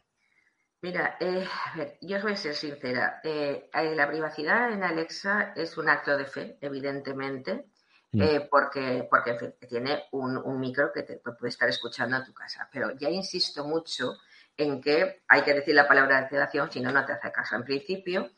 [0.82, 3.20] Mira, eh, a ver, yo os voy a ser sincera.
[3.24, 7.66] Eh, eh, la privacidad en Alexa es un acto de fe, evidentemente,
[8.12, 8.48] mm.
[8.50, 12.68] porque, porque tiene un, micro que te puede estar escuchando en tu casa.
[12.70, 14.18] Pero ya insisto mucho
[14.56, 17.56] en que hay que decir la palabra de activación, si no, no te hace caso.
[17.56, 18.30] En principio,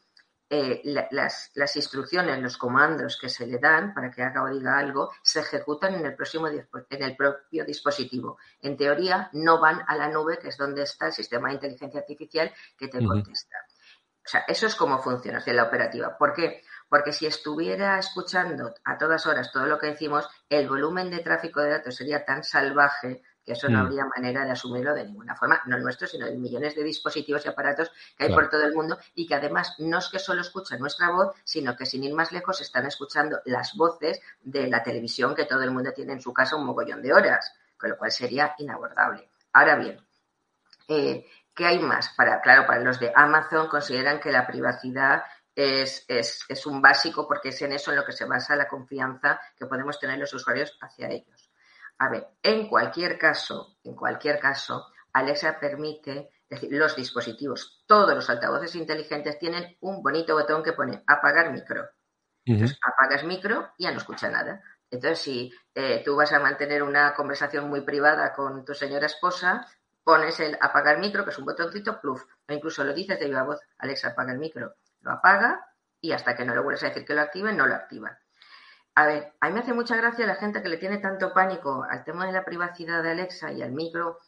[0.50, 0.80] eh,
[1.10, 5.12] las, las, instrucciones, los comandos que se le dan para que haga o diga algo,
[5.22, 8.38] se ejecutan en el, próximo, en el propio dispositivo.
[8.62, 12.00] En teoría, no van a la nube, que es donde está el sistema de inteligencia
[12.00, 13.58] artificial que te contesta.
[14.24, 16.16] O sea, eso es como funciona, es la operativa.
[16.16, 16.62] ¿Por qué?
[16.88, 21.60] Porque si estuviera escuchando a todas horas todo lo que decimos, el volumen de tráfico
[21.60, 23.86] de datos sería tan salvaje que eso no mm.
[23.86, 27.48] habría manera de asumirlo de ninguna forma, no nuestro, sino de millones de dispositivos y
[27.48, 30.78] aparatos que hay por todo el mundo y que además no es que solo escuchan
[30.78, 35.34] nuestra voz, sino que sin ir más lejos están escuchando las voces de la televisión
[35.34, 38.12] que todo el mundo tiene en su casa un mogollón de horas, con lo cual
[38.12, 39.30] sería inabordable.
[39.54, 39.98] Ahora bien,
[40.86, 42.10] eh, ¿qué hay más?
[42.14, 45.22] Para, claro, para los de Amazon consideran que la privacidad
[45.54, 49.40] es, es, un básico porque es en eso en lo que se basa la confianza
[49.56, 51.50] que podemos tener los usuarios hacia ellos.
[51.98, 58.14] A ver, en cualquier caso, en cualquier caso, Alexa permite, es decir, los dispositivos, todos
[58.14, 61.88] los altavoces inteligentes tienen un bonito botón que pone apagar micro.
[62.44, 64.62] Entonces, apagas micro y ya no escucha nada.
[64.90, 69.66] Entonces, si eh, tú vas a mantener una conversación muy privada con tu señora esposa,
[70.02, 73.42] pones el apagar micro, que es un botoncito, pluf, o incluso lo dices de viva
[73.42, 75.66] voz, Alexa, apaga el micro, lo apaga
[76.00, 78.18] y hasta que no le vuelves a decir que lo active, no lo activa.
[78.98, 81.86] A ver, a mí me hace mucha gracia la gente que le tiene tanto pánico
[81.88, 84.18] al tema de la privacidad de Alexa y al micro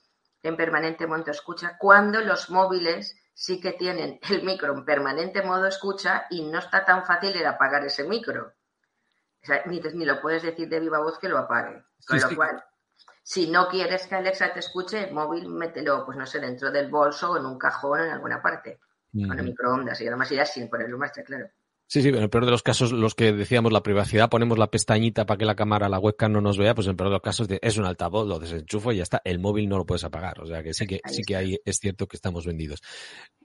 [0.45, 5.67] en permanente modo escucha, cuando los móviles sí que tienen el micro en permanente modo
[5.67, 8.53] escucha y no está tan fácil el apagar ese micro.
[9.43, 11.83] O sea, ni, ni, lo puedes decir de viva voz que lo apague.
[12.07, 12.63] Con lo cual,
[13.25, 16.89] si no quieres que Alexa te escuche, el móvil mételo, pues no sé, dentro del
[16.89, 18.79] bolso o en un cajón en alguna parte.
[19.13, 21.51] Con el microondas y además ya sin ponerlo más, claro.
[21.93, 24.71] Sí, sí, en el peor de los casos, los que decíamos la privacidad, ponemos la
[24.71, 27.15] pestañita para que la cámara, la webcam no nos vea, pues en el peor de
[27.15, 29.21] los casos es un altavoz, lo desenchufo y ya está.
[29.25, 30.41] El móvil no lo puedes apagar.
[30.41, 32.81] O sea que sí que, sí que hay, es cierto que estamos vendidos.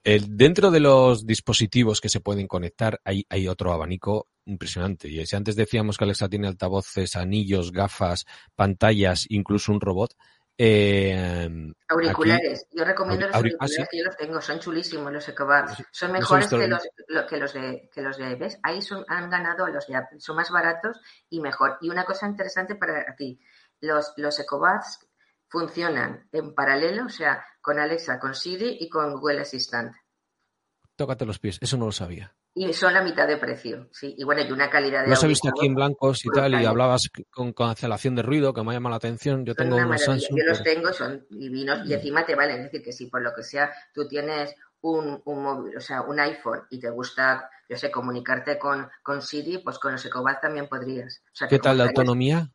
[0.04, 5.10] El, dentro de los dispositivos que se pueden conectar, hay, hay otro abanico impresionante.
[5.10, 10.14] Y si antes decíamos que Alexa tiene altavoces, anillos, gafas, pantallas, incluso un robot,
[10.58, 12.68] eh, auriculares.
[12.72, 15.84] yo recomiendo los auriculares que yo los tengo, son chulísimos los EcoBuds.
[15.92, 16.88] Son mejores que los,
[17.28, 18.60] que los de que los de ¿ves?
[18.64, 21.00] Ahí son, han ganado los de Apple, son más baratos
[21.30, 21.78] y mejor.
[21.82, 23.40] Y una cosa interesante para ti,
[23.82, 25.08] los, los EcoBuds
[25.48, 29.96] funcionan en paralelo, o sea, con Alexa, con Siri y con Google Assistant.
[30.96, 32.36] Tócate los pies, eso no lo sabía.
[32.58, 34.16] Y son la mitad de precio, sí.
[34.18, 35.10] Y bueno, y una calidad de.
[35.10, 38.64] Los he visto aquí en blancos y tal, y hablabos con cancelación de ruido, que
[38.64, 39.44] me ha llamado la atención.
[39.44, 40.40] Yo tengo unos Samsung.
[40.40, 41.94] Yo los tengo, son divinos, y mm.
[41.94, 42.60] encima te valen.
[42.60, 46.04] Es decir, que si por lo que sea tú tienes un, un móvil, o sea,
[46.04, 50.40] un iPhone, y te gusta, yo sé, comunicarte con, con Siri, pues con los EcoBat
[50.40, 51.22] también podrías.
[51.50, 52.50] ¿Qué tal la autonomía?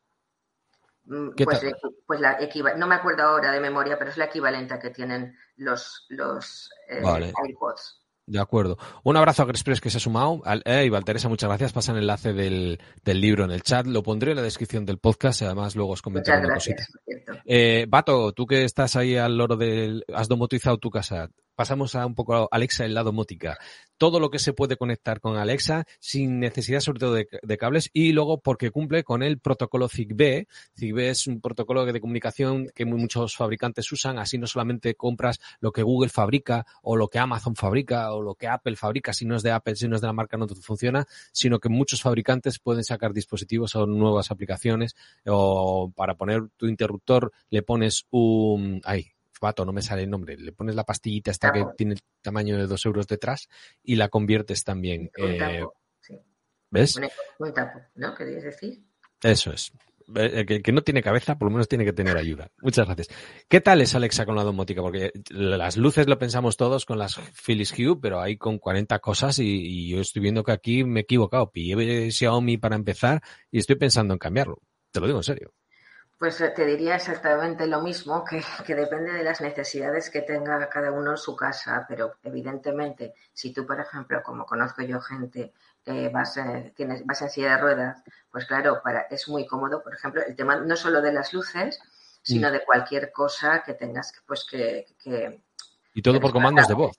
[1.05, 1.61] Mm, pues,
[2.07, 2.39] pues la
[2.77, 6.71] no me acuerdo ahora de memoria, pero es la equivalente a que tienen los, los
[6.89, 7.03] eh,
[7.49, 8.00] iPods.
[8.31, 8.79] De acuerdo.
[9.03, 10.41] Un abrazo a Express que se ha sumado.
[10.65, 11.73] Eh, y Valteresa, muchas gracias.
[11.73, 13.87] Pasa el enlace del, del, libro en el chat.
[13.87, 16.87] Lo pondré en la descripción del podcast y además luego os comentaré una cosita.
[17.45, 20.05] Eh, Bato, tú que estás ahí al loro del...
[20.15, 23.59] Has domotizado tu casa pasamos a un poco a Alexa el lado mótica.
[23.99, 28.13] Todo lo que se puede conectar con Alexa sin necesidad sobre todo de, cables y
[28.13, 30.49] luego porque cumple con el protocolo ZigBee.
[30.79, 35.73] ZigBee es un protocolo de comunicación que muchos fabricantes usan, así no solamente compras lo
[35.73, 39.37] que Google fabrica o lo que Amazon fabrica o lo que Apple fabrica, si no
[39.37, 42.59] es de Apple, si no es de la marca no funciona, sino que muchos fabricantes
[42.59, 44.97] pueden sacar dispositivos o nuevas aplicaciones
[45.27, 48.81] o para poner tu interruptor le pones un...
[48.85, 52.01] Ay, vato, no me sale el nombre, le pones la pastillita esta que tiene el
[52.23, 53.49] tamaño de dos euros detrás
[53.83, 55.11] y la conviertes también.
[55.17, 55.65] Eh,
[56.71, 57.01] ¿Ves?
[57.39, 58.15] Un, tapo, ¿no?
[58.15, 58.85] ¿Querías decir?
[59.23, 59.73] Eso es.
[60.15, 62.51] El que, no tiene cabeza, por lo menos tiene que tener ayuda.
[62.63, 63.09] Muchas gracias.
[63.49, 64.83] ¿Qué tal es Alexa con la domótica?
[64.83, 69.39] Porque las luces lo pensamos todos con las Philips Hue, pero hay con 40 cosas
[69.39, 71.51] y, yo estoy viendo que aquí me he equivocado.
[71.53, 74.59] Pillé Xiaomi para empezar y estoy pensando en cambiarlo.
[74.91, 75.53] Te lo digo en serio.
[76.21, 78.23] Pues eh, te diría exactamente lo mismo,
[78.67, 83.55] que, depende de las necesidades que tenga cada uno en su casa, pero evidentemente, si
[83.55, 85.55] tú, por ejemplo, como conozco yo gente,
[85.87, 86.39] eh, vas,
[86.77, 90.37] tienes, vas en silla de ruedas, pues claro, para, es muy cómodo, por ejemplo, el
[90.37, 91.81] tema no solo de las luces,
[92.23, 92.53] sino mm.
[92.53, 94.89] de cualquier cosa que tengas pues que...
[95.95, 96.99] y todo por comandos de voz.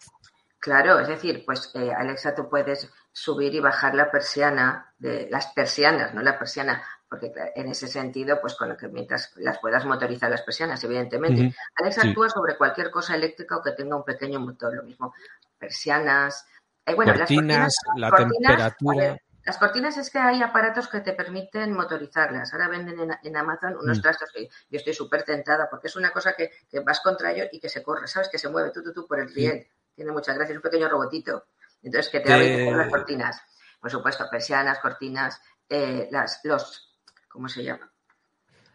[0.57, 5.45] Claro, es decir, pues eh, Alexa, tú puedes subir y bajar la persiana, de las
[5.53, 9.83] persianas, no la persiana, porque en ese sentido, pues con lo que mientras las puedas
[9.83, 11.53] motorizar las persianas, evidentemente.
[11.75, 15.13] Alexa actúa sobre cualquier cosa eléctrica o que tenga un pequeño motor, lo mismo.
[15.59, 16.45] Persianas,
[16.85, 19.17] eh, bueno, cortinas, la temperatura.
[19.43, 22.53] las cortinas es que hay aparatos que te permiten motorizarlas.
[22.53, 24.01] Ahora venden en, Amazon unos mm.
[24.01, 26.49] trastos que yo estoy súper tentada porque es una cosa que,
[26.85, 28.29] vas contra ellos y que se corre, ¿sabes?
[28.29, 29.67] Que se mueve tú, tú, tú por el riel.
[29.93, 31.47] Tiene muchas gracias, un pequeño robotito.
[31.83, 33.41] Entonces, que te abre las cortinas.
[33.81, 36.90] Por supuesto, persianas, cortinas, eh, las, los
[37.31, 37.91] ¿cómo se llama?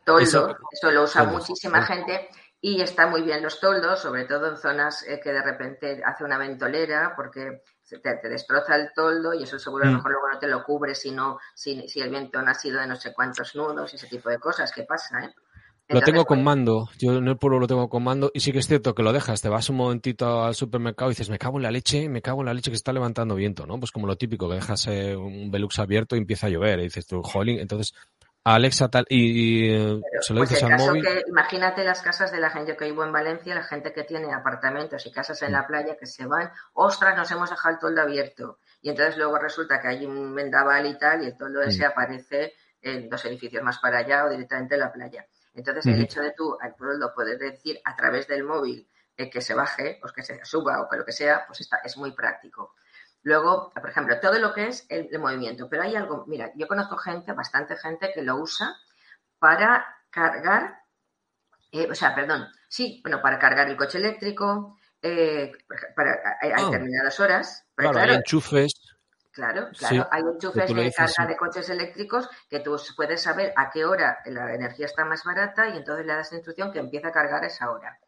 [0.04, 2.28] Toldo, eso, lo usa muchísima gente
[2.60, 6.24] y está muy bien los toldos, sobre todo en zonas eh, que de repente hace
[6.24, 9.96] una ventolera porque te, destroza el toldo y eso seguro a lo mm.
[9.96, 11.14] mejor luego no te lo cubre si,
[11.54, 14.28] si, si el viento no ha sido de no sé cuántos nudos y ese tipo
[14.28, 15.34] de cosas que pasa, ¿eh?
[15.88, 18.52] lo tengo con pues mando, yo en el pueblo lo tengo con mando y sí
[18.52, 21.38] que es cierto que lo dejas, te vas un momentito al supermercado y dices, me
[21.38, 23.78] cago en la leche, me cago en la leche que está levantando viento, ¿no?
[23.78, 26.84] Pues como lo típico, que dejas eh, un Velux abierto y empieza a llover y
[26.84, 27.94] dices tú, jolín, entonces
[28.54, 29.70] Alexa tal y,
[30.20, 31.02] se lo pues dices al móvil.
[31.02, 34.32] Que, imagínate las casas de la gente que vivo en Valencia, la gente que tiene
[34.32, 38.02] apartamentos y casas en la playa que se van, ostras, nos hemos dejado el toldo
[38.02, 38.58] abierto.
[38.80, 41.90] Y entonces luego resulta que hay un vendaval y tal, y el toldo ese mm.
[41.90, 45.26] aparece en dos edificios más para allá o directamente en la playa.
[45.52, 49.40] Entonces el hecho de tú al toldo poder decir a través del móvil eh, que
[49.40, 52.12] se baje, o que se suba o que lo que sea, pues está, es muy
[52.12, 52.74] práctico.
[53.26, 55.68] Luego, por ejemplo, todo lo que es el, movimiento.
[55.68, 58.76] Pero hay algo, mira, yo conozco gente, bastante gente que lo usa
[59.40, 60.78] para cargar,
[61.72, 65.50] eh, o sea, perdón, sí, bueno, para cargar el coche eléctrico, eh,
[65.96, 66.66] para, hay, ah.
[66.66, 67.66] determinadas horas.
[67.74, 68.72] Claro, hay enchufes.
[69.32, 73.84] Claro, claro, hay enchufes de carga de coches eléctricos que tú puedes saber a qué
[73.84, 77.12] hora la energía está más barata y entonces le das la instrucción que empiece a
[77.12, 77.98] cargar a esa hora.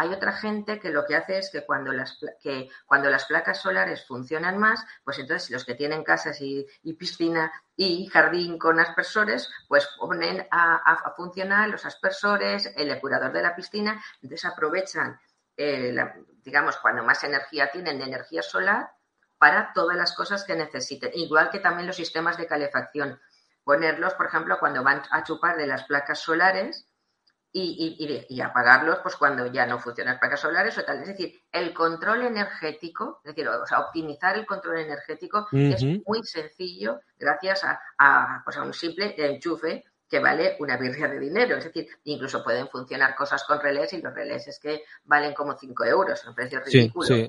[0.00, 3.60] Hay otra gente que lo que hace es que cuando las, que cuando las placas
[3.60, 9.50] solares funcionan más, pues entonces los que tienen casas y, piscina y jardín con aspersores,
[9.66, 15.18] pues ponen a, funcionar los aspersores, el depurador de la piscina, entonces aprovechan,
[15.56, 15.92] eh,
[16.44, 18.92] digamos, cuando más energía tienen de energía solar
[19.36, 23.20] para todas las cosas que necesiten, igual que también los sistemas de calefacción.
[23.64, 26.87] Ponerlos, por ejemplo, cuando van a chupar de las placas solares,
[27.52, 31.00] y, apagarlos pues cuando ya no funcionan placas solares o tal.
[31.00, 36.22] Es decir, el control energético, es decir, o sea, optimizar el control energético es muy
[36.22, 41.56] sencillo gracias a, pues a un simple enchufe que vale una birria de dinero.
[41.56, 45.56] Es decir, incluso pueden funcionar cosas con relés y los relés es que valen como
[45.56, 47.28] 5 euros, un precio ridículo.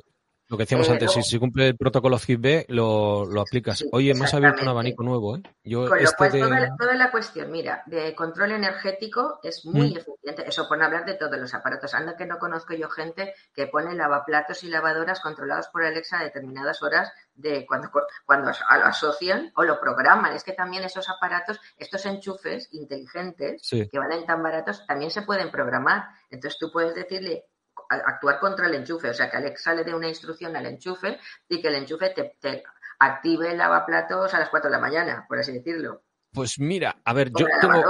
[0.49, 3.85] Lo que decíamos eh, antes, si, se cumple el protocolo FIB, lo, lo aplicas.
[3.91, 5.43] Oye, me has abierto un abanico nuevo, ¿eh?
[5.63, 6.31] Yo Con lo cual,
[6.75, 9.97] toda, la, cuestión, mira, de control energético es muy mm.
[9.97, 10.47] eficiente.
[10.47, 11.93] Eso por no hablar de todos los aparatos.
[11.93, 16.23] Anda que no conozco yo gente que pone lavaplatos y lavadoras controlados por Alexa a
[16.23, 17.91] determinadas horas de cuando,
[18.25, 20.35] cuando lo asocian o lo programan.
[20.35, 25.51] Es que también esos aparatos, estos enchufes inteligentes que valen tan baratos, también se pueden
[25.51, 26.07] programar.
[26.31, 27.45] Entonces tú puedes decirle
[27.89, 29.09] actuar contra el enchufe.
[29.09, 32.63] O sea, que Alexa le dé una instrucción al enchufe y que el enchufe te,
[32.99, 36.03] active el lavaplatos a las 4 de la mañana, por así decirlo.
[36.31, 37.83] Pues mira, a ver, yo tengo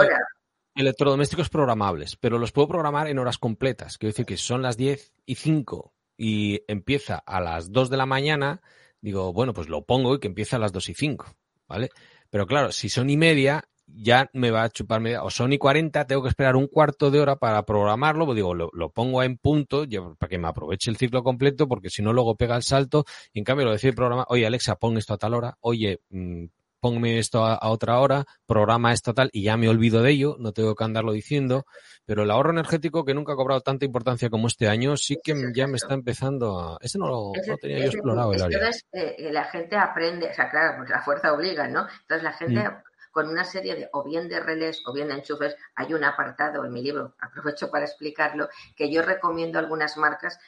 [0.75, 3.97] electrodomésticos programables, pero los puedo programar en horas completas.
[3.97, 8.05] Quiero decir que son las 10 y 5 y empieza a las 2 de la
[8.05, 8.61] mañana,
[9.01, 11.25] digo, bueno, pues lo pongo y que empieza a las 2 y 5,
[11.67, 11.89] ¿vale?
[12.29, 15.57] Pero claro, si son y media, ya me va a chupar media, o son y
[15.57, 19.37] 40, tengo que esperar un cuarto de hora para programarlo, pues digo, lo, pongo en
[19.37, 19.85] punto
[20.17, 23.39] para que me aproveche el ciclo completo, porque si no luego pega el salto, y
[23.39, 26.45] en cambio lo decide programar, oye Alexa, pon esto a tal hora, oye, mmm,
[26.79, 30.53] ponme esto a, otra hora, programa esto tal, y ya me olvido de ello, no
[30.53, 31.65] tengo que andarlo diciendo,
[32.05, 35.35] pero el ahorro energético que nunca ha cobrado tanta importancia como este año, sí que
[35.53, 36.77] ya me está empezando a...
[36.81, 38.57] Ese no lo tenía yo explorado el área.
[38.57, 41.87] Entonces, eh, la gente aprende, o sea, claro, pues la fuerza obliga, ¿no?
[42.01, 45.15] Entonces la gente mm con una serie de o bien de relés o bien de
[45.15, 45.55] enchufes.
[45.75, 50.39] Hay un apartado en mi libro, aprovecho para explicarlo, que yo recomiendo algunas marcas.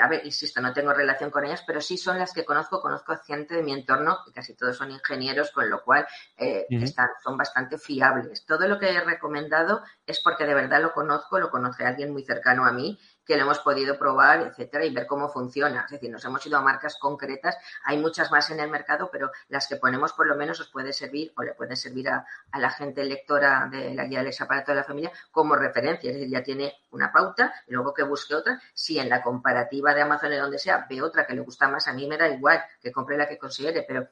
[0.00, 3.12] a ver, insisto, no tengo relación con ellas, pero sí son las que conozco, conozco
[3.12, 6.06] a gente de mi entorno, y casi todos son ingenieros, con lo cual
[6.36, 8.44] eh, están, son bastante fiables.
[8.44, 12.24] Todo lo que he recomendado es porque de verdad lo conozco, lo conoce alguien muy
[12.24, 12.98] cercano a mí
[13.30, 15.82] que lo hemos podido probar, etcétera, y ver cómo funciona.
[15.84, 19.30] Es decir, nos hemos ido a marcas concretas, hay muchas más en el mercado, pero
[19.48, 22.26] las que ponemos por lo menos os puede servir o le puede servir a,
[22.58, 26.10] la gente lectora de la guía del aparato de la familia como referencia.
[26.10, 28.60] Es decir, ya tiene una pauta luego que busque otra.
[28.74, 31.86] Si en la comparativa de Amazon o donde sea ve otra que le gusta más,
[31.86, 34.08] a mí me da igual que compre la que considere, pero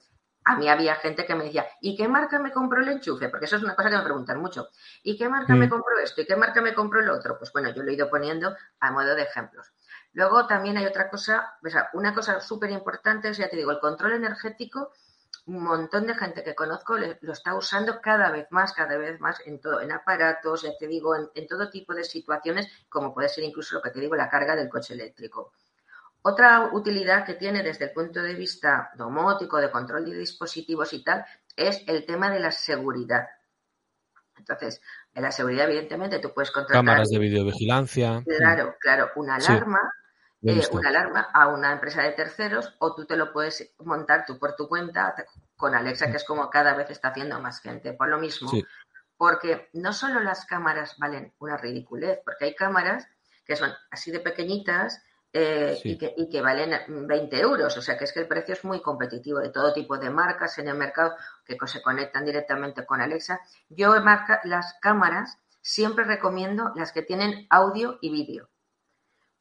[0.49, 3.29] a mí había gente que me decía, ¿y qué marca me compró el enchufe?
[3.29, 4.71] Porque eso es una cosa que me preguntan mucho.
[5.03, 5.69] ¿Y qué marca me mm.
[5.69, 6.23] compró esto?
[6.23, 7.37] ¿Y qué marca me compró el otro?
[7.39, 9.67] Pues bueno, yo lo he ido poniendo a modo de ejemplos.
[10.15, 13.79] Luego también hay otra cosa, o sea, una cosa súper importante, ya te digo, el
[13.79, 14.93] control energético,
[15.45, 19.41] un montón de gente que conozco lo está usando cada vez más, cada vez más
[19.45, 23.45] en todo, en aparatos, ya te digo, en todo tipo de situaciones, como puede ser
[23.45, 25.53] incluso lo que te digo, la carga del coche eléctrico.
[26.29, 31.03] Otra utilidad que tiene desde el punto de vista domótico, de control de dispositivos y
[31.03, 31.25] tal,
[31.57, 33.27] es el tema de la seguridad.
[34.37, 34.83] Entonces,
[35.15, 36.85] en la seguridad, evidentemente, tú puedes contratar...
[36.85, 38.23] Cámaras de videovigilancia.
[38.27, 39.81] Claro, claro, una alarma,
[40.43, 44.39] eh, una alarma a una empresa de terceros o tú te lo puedes montar tú
[44.39, 45.15] por tu cuenta
[45.57, 47.95] con Alexa, que es como cada vez está haciendo más gente.
[47.95, 48.51] Por lo mismo,
[49.17, 53.09] porque no solo las cámaras valen una ridiculez, porque hay cámaras
[53.47, 55.03] que son así de pequeñitas
[55.33, 57.77] eh, y, que, y, que, valen 20 euros.
[57.77, 60.59] O sea que es que el precio es muy competitivo de todo tipo de marcas
[60.59, 63.41] en el mercado que se conectan directamente con Alexa.
[63.69, 68.49] Yo marca, las cámaras siempre recomiendo las que tienen audio y vídeo.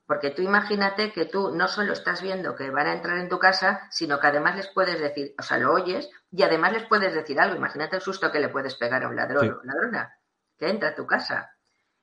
[0.06, 3.40] Porque tú imagínate que tú no solo estás viendo que van a entrar en tu
[3.40, 7.14] casa, sino que además les puedes decir, o sea, lo oyes y además les puedes
[7.14, 7.56] decir algo.
[7.56, 10.18] Imagínate el susto que le puedes pegar a un ladrón o ladrona
[10.58, 11.52] que entra a tu casa.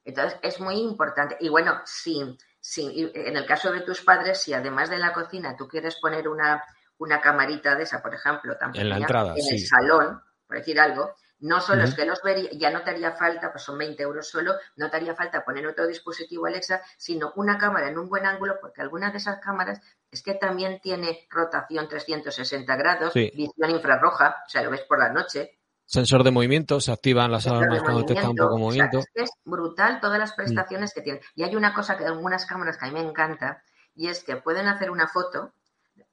[0.04, 1.36] Entonces es muy importante.
[1.40, 1.80] Y bueno,
[2.64, 6.26] sin en el caso de tus padres, si además de la cocina tú quieres poner
[6.26, 6.64] una,
[6.96, 11.14] una camarita de esa, por ejemplo, también en, la en el salón, por decir algo,
[11.40, 14.30] no solo es que los vería, ya no te haría falta, pues son 20 euros
[14.30, 18.24] solo, no te haría falta poner otro dispositivo Alexa, sino una cámara en un buen
[18.24, 24.42] ángulo, porque algunas de esas cámaras es que también tiene rotación 360 grados, visión infrarroja,
[24.46, 25.58] o sea, lo ves por la noche.
[25.86, 29.00] Sensor de movimiento, se activan las alarmas cuando detecta un poco movimiento.
[29.14, 30.36] es, brutal todas las mm.
[30.36, 31.20] prestaciones que tiene.
[31.34, 33.62] Y hay una cosa que en algunas cámaras que a mí me encanta,
[33.94, 35.52] y es que pueden hacer una foto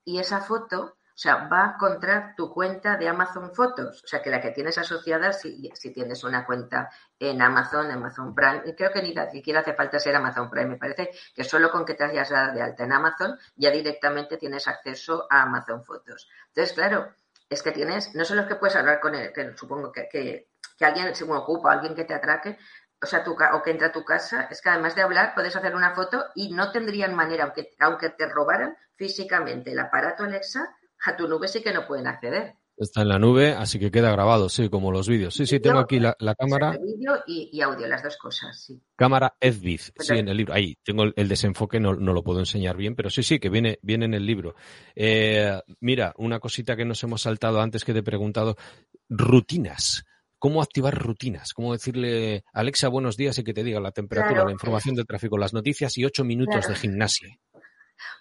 [0.03, 4.31] y esa foto o sea, va contra tu cuenta de Amazon Fotos, o sea, que
[4.31, 9.03] la que tienes asociada si, si tienes una cuenta en Amazon, Amazon Prime, creo que
[9.03, 12.31] ni siquiera hace falta ser Amazon Prime, me parece que solo con que te hayas
[12.31, 16.27] dado de alta en Amazon ya directamente tienes acceso a Amazon Fotos.
[16.47, 17.13] Entonces, claro,
[17.51, 20.47] es que tienes, no solo es que puedes hablar con él, que supongo que, que,
[20.85, 22.57] alguien se ocupa, alguien que te atraque,
[23.01, 25.55] o sea, tu, o que entra a tu casa, es que además de hablar puedes
[25.55, 30.75] hacer una foto y no tendrían manera, aunque, aunque te robaran físicamente el aparato Alexa,
[31.05, 32.55] a tu nube sí que no pueden acceder.
[32.81, 35.35] Está en la nube, así que queda grabado, sí, como los vídeos.
[35.35, 36.71] Sí, sí, tengo aquí la, cámara.
[36.71, 38.81] Vídeo y, audio, las dos cosas, sí.
[38.95, 40.55] Cámara FBIF, sí, en el libro.
[40.55, 44.05] Ahí, tengo el, desenfoque, no, lo puedo enseñar bien, pero sí, sí, que viene, viene
[44.05, 44.55] en el libro.
[44.95, 48.55] Eh, mira, una cosita que nos hemos saltado antes que te he preguntado,
[49.07, 50.03] rutinas.
[50.39, 51.53] ¿Cómo activar rutinas?
[51.53, 55.37] ¿Cómo decirle, Alexa, buenos días y que te diga la temperatura, la información de tráfico,
[55.37, 57.37] las noticias y ocho minutos de gimnasia?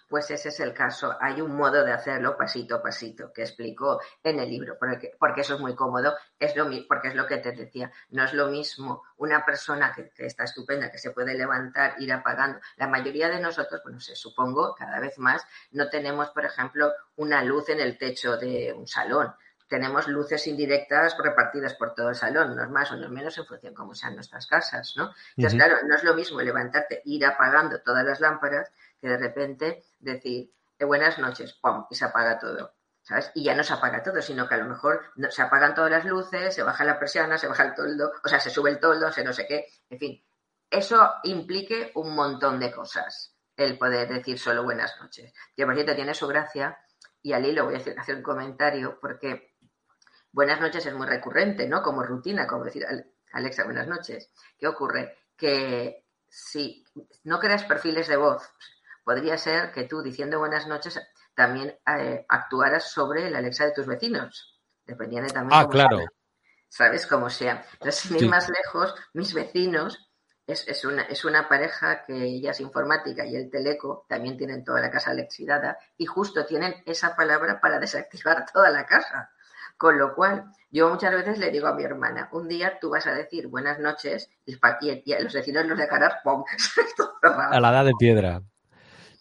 [0.09, 1.15] Pues ese es el caso.
[1.19, 5.41] Hay un modo de hacerlo pasito a pasito que explico en el libro, porque, porque
[5.41, 7.91] eso es muy cómodo, es lo, porque es lo que te decía.
[8.09, 12.59] No es lo mismo una persona que, está estupenda, que se puede levantar, ir apagando.
[12.77, 17.43] La mayoría de nosotros, bueno, se supongo, cada vez más, no tenemos, por ejemplo, una
[17.43, 19.33] luz en el techo de un salón
[19.71, 23.45] tenemos luces indirectas repartidas por todo el salón, no es más o no menos en
[23.45, 25.13] función de cómo sean nuestras casas, ¿no?
[25.37, 28.69] Entonces, claro, no es lo mismo levantarte, ir apagando todas las lámparas,
[29.01, 31.85] que de repente decir, eh, buenas noches, ¡pum!
[31.89, 32.73] y se apaga todo.
[33.03, 33.31] ¿Sabes?
[33.33, 36.05] Y ya no se apaga todo, sino que a lo mejor se apagan todas las
[36.05, 39.11] luces, se baja la persiana, se baja el toldo, o sea, se sube el toldo,
[39.11, 40.23] se no sé qué, en fin.
[40.69, 45.33] Eso implique un montón de cosas, el poder decir solo buenas noches.
[45.55, 46.77] Que por cierto tiene su gracia,
[47.23, 49.55] y al hilo voy a hacer, hacer un comentario, porque
[50.31, 51.81] buenas noches es muy recurrente, ¿no?
[51.81, 52.85] Como rutina, como decir,
[53.33, 54.31] Alexa, buenas noches.
[54.57, 55.17] ¿Qué ocurre?
[55.35, 56.85] Que si
[57.23, 58.43] no creas perfiles de voz,
[59.03, 60.99] podría ser que tú diciendo buenas noches
[61.35, 64.59] también eh, actuaras sobre la Alexa de tus vecinos.
[64.85, 65.59] Dependiendo también.
[65.59, 65.99] Ah, claro.
[66.67, 67.05] ¿Sabes?
[67.05, 67.65] Como sea.
[67.73, 70.11] Entonces, sin ir más lejos, mis vecinos
[70.47, 74.63] es, es, una, es una pareja que ella es informática y el teleco también tienen
[74.63, 79.31] toda la casa alexidada y justo tienen esa palabra para desactivar toda la casa.
[79.77, 83.07] Con lo cual, yo muchas veces le digo a mi hermana, un día tú vas
[83.07, 86.43] a decir buenas noches y, y, los vecinos los dejarás ¡pum!
[87.23, 88.41] a la edad de piedra.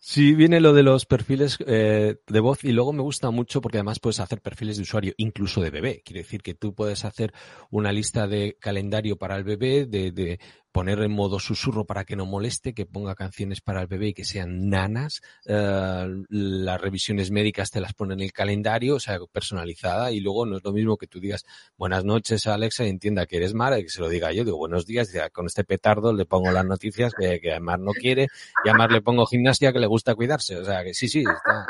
[0.03, 3.77] Sí, viene lo de los perfiles eh, de voz y luego me gusta mucho porque
[3.77, 6.03] además puedes hacer perfiles de usuario, incluso de bebé.
[6.03, 7.35] Quiere decir que tú puedes hacer
[7.71, 10.41] una lista de calendario para el bebé, de, de
[10.73, 14.15] poner en modo susurro para que no moleste, que ponga canciones para el bebé y
[14.15, 15.21] que sean nanas.
[15.47, 20.13] Eh, las revisiones médicas te las pone en el calendario, o sea, personalizada.
[20.13, 21.45] Y luego no es lo mismo que tú digas
[21.77, 24.45] buenas noches a Alexa y entienda que eres Mara y que se lo diga yo.
[24.45, 27.93] Digo buenos días, y con este petardo le pongo las noticias que, que además no
[27.93, 28.29] quiere
[28.65, 30.57] y además le pongo gimnasia que le gusta cuidarse.
[30.57, 31.67] O sea, que sí, sí, está,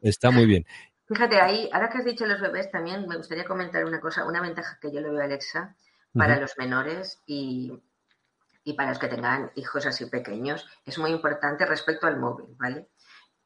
[0.00, 0.66] está muy bien.
[1.06, 4.40] Fíjate, ahí, ahora que has dicho los bebés, también me gustaría comentar una cosa, una
[4.40, 5.76] ventaja que yo le veo a Alexa
[6.14, 7.72] para los menores y
[8.64, 12.90] y para los que tengan hijos así pequeños, es muy importante respecto al móvil, ¿vale?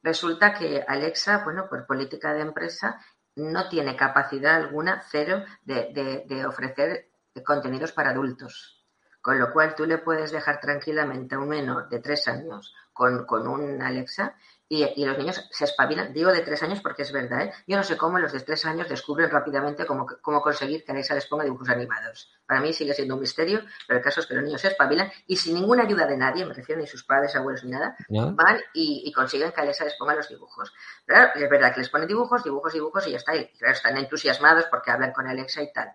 [0.03, 2.99] Resulta que Alexa, bueno, por política de empresa,
[3.35, 7.09] no tiene capacidad alguna, cero, de, de ofrecer
[7.45, 8.85] contenidos para adultos.
[9.21, 13.25] Con lo cual tú le puedes dejar tranquilamente a un menor de tres años con,
[13.25, 14.35] con un Alexa
[14.69, 17.53] y, los niños se espabilan, digo de tres años porque es verdad, ¿eh?
[17.67, 21.15] yo no sé cómo los de tres años descubren rápidamente cómo, cómo conseguir que Alexa
[21.15, 22.37] les ponga dibujos animados.
[22.45, 25.09] Para mí sigue siendo un misterio, pero el caso es que los niños se espabilan
[25.25, 28.59] y sin ninguna ayuda de nadie, me refiero ni sus padres, abuelos ni nada, van
[28.73, 30.73] y, consiguen que Alexa les ponga los dibujos.
[31.05, 33.35] Pero es verdad que les ponen dibujos, dibujos, dibujos y ya está.
[33.35, 35.93] Y claro, están entusiasmados porque hablan con Alexa y tal.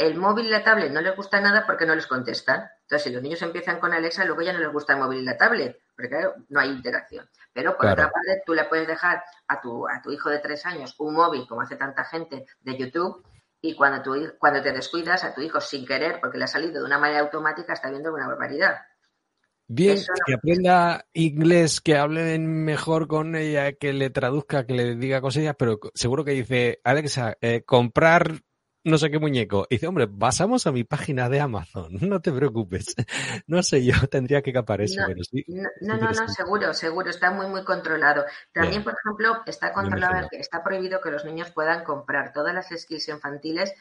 [0.00, 2.70] El móvil y la tablet no les gusta nada porque no les contestan.
[2.80, 5.24] Entonces, si los niños empiezan con Alexa, luego ya no les gusta el móvil y
[5.24, 7.28] la tablet, porque claro, no hay interacción.
[7.52, 10.64] Pero por otra parte, tú le puedes dejar a tu, a tu hijo de tres
[10.64, 13.22] años un móvil, como hace tanta gente, de YouTube,
[13.60, 16.80] y cuando, tú, cuando te descuidas a tu hijo sin querer, porque le ha salido
[16.80, 18.78] de una manera automática, está viendo una barbaridad.
[19.66, 25.20] Bien, que aprenda inglés, que hable mejor con ella, que le traduzca, que le diga
[25.20, 28.40] cosillas, pero seguro que dice, Alexa, eh, comprar
[28.84, 29.66] no sé qué muñeco.
[29.68, 32.94] Y dice, hombre, pasamos a mi página de Amazon, no te preocupes.
[33.46, 35.44] No sé, yo tendría que capar eso, no, pero sí.
[35.48, 38.24] No, no, no, seguro, seguro, está muy, muy controlado.
[38.52, 43.08] También, por ejemplo, está controlado, está prohibido que los niños puedan comprar todas las skills
[43.08, 43.74] infantiles,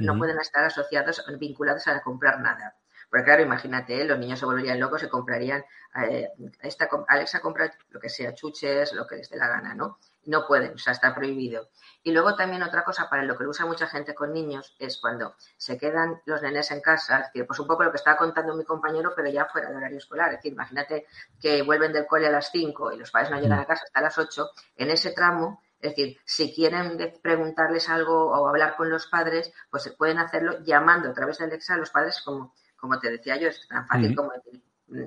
[0.00, 2.76] no pueden estar asociados, vinculados a comprar nada.
[3.14, 4.04] Porque claro, imagínate, ¿eh?
[4.04, 5.64] los niños se volverían locos, se comprarían,
[6.02, 6.30] eh,
[6.62, 9.98] esta, Alexa compra lo que sea, chuches, lo que les dé la gana, ¿no?
[10.26, 11.68] No pueden, o sea, está prohibido.
[12.02, 14.98] Y luego también otra cosa para lo que lo usa mucha gente con niños es
[14.98, 18.16] cuando se quedan los nenes en casa, es decir, pues un poco lo que estaba
[18.16, 20.30] contando mi compañero, pero ya fuera de horario escolar.
[20.30, 21.06] Es decir, imagínate
[21.40, 24.00] que vuelven del cole a las 5 y los padres no llegan a casa hasta
[24.00, 29.06] las 8, en ese tramo es decir, si quieren preguntarles algo o hablar con los
[29.06, 33.10] padres, pues pueden hacerlo llamando a través de Alexa a los padres, como, como te
[33.10, 34.62] decía yo, es tan fácil como decir,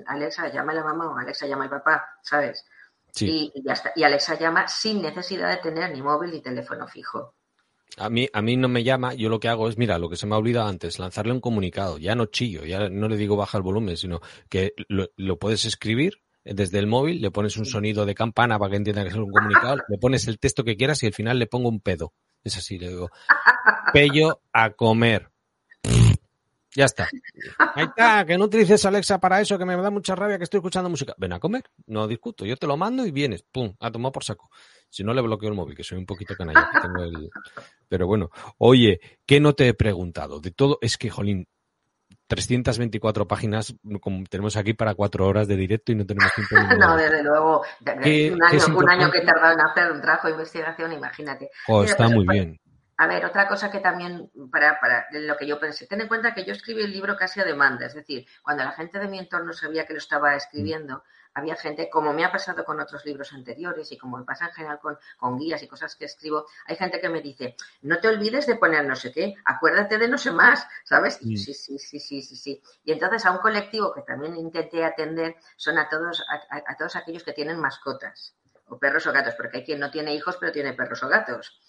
[0.06, 2.64] Alexa, llama a la mamá o Alexa, llama al papá, ¿sabes?
[3.20, 3.92] Y, ya está.
[3.96, 7.34] Y Alexa llama sin necesidad de tener ni móvil ni teléfono fijo.
[7.96, 10.16] A mí, a mí no me llama, yo lo que hago es, mira, lo que
[10.16, 11.98] se me ha olvidado antes, lanzarle un comunicado.
[11.98, 16.22] Ya no chillo, ya no le digo baja el volumen, sino que lo puedes escribir
[16.54, 19.30] desde el móvil, le pones un sonido de campana para que entienda que es un
[19.30, 22.14] comunicado, le pones el texto que quieras y al final le pongo un pedo.
[22.42, 23.10] Es así, le digo,
[23.92, 25.30] pello a comer.
[26.78, 27.08] Ya está.
[27.74, 30.58] Ahí está, que no utilices Alexa para eso, que me da mucha rabia que estoy
[30.58, 31.12] escuchando música.
[31.18, 34.22] Ven a comer, no discuto, yo te lo mando y vienes, pum, a tomar por
[34.22, 34.48] saco.
[34.88, 36.70] Si no le bloqueo el móvil, que soy un poquito canalla.
[37.88, 40.38] Pero bueno, oye, ¿qué no te he preguntado?
[40.38, 41.48] De todo, es que, jolín,
[42.28, 46.54] 324 páginas, como tenemos aquí para cuatro horas de directo y no tenemos tiempo.
[46.78, 47.62] no, desde luego.
[47.80, 51.50] un, año, un año, que he tardado en hacer un trabajo de investigación, imagínate.
[51.66, 52.60] Oh, está pues, muy pues, bien.
[52.98, 56.34] A ver, otra cosa que también, para, para lo que yo pensé, ten en cuenta
[56.34, 59.20] que yo escribí el libro casi a demanda, es decir, cuando la gente de mi
[59.20, 63.32] entorno sabía que lo estaba escribiendo, había gente, como me ha pasado con otros libros
[63.32, 66.74] anteriores y como me pasa en general con, con, guías y cosas que escribo, hay
[66.74, 70.18] gente que me dice, no te olvides de poner no sé qué, acuérdate de no
[70.18, 71.18] sé más, ¿sabes?
[71.18, 72.62] sí, sí, sí, sí, sí, sí.
[72.84, 77.22] Y entonces a un colectivo que también intenté atender son a todos, a, todos aquellos
[77.22, 78.34] que tienen mascotas,
[78.66, 81.60] o perros o gatos, porque hay quien no tiene hijos pero tiene perros o gatos.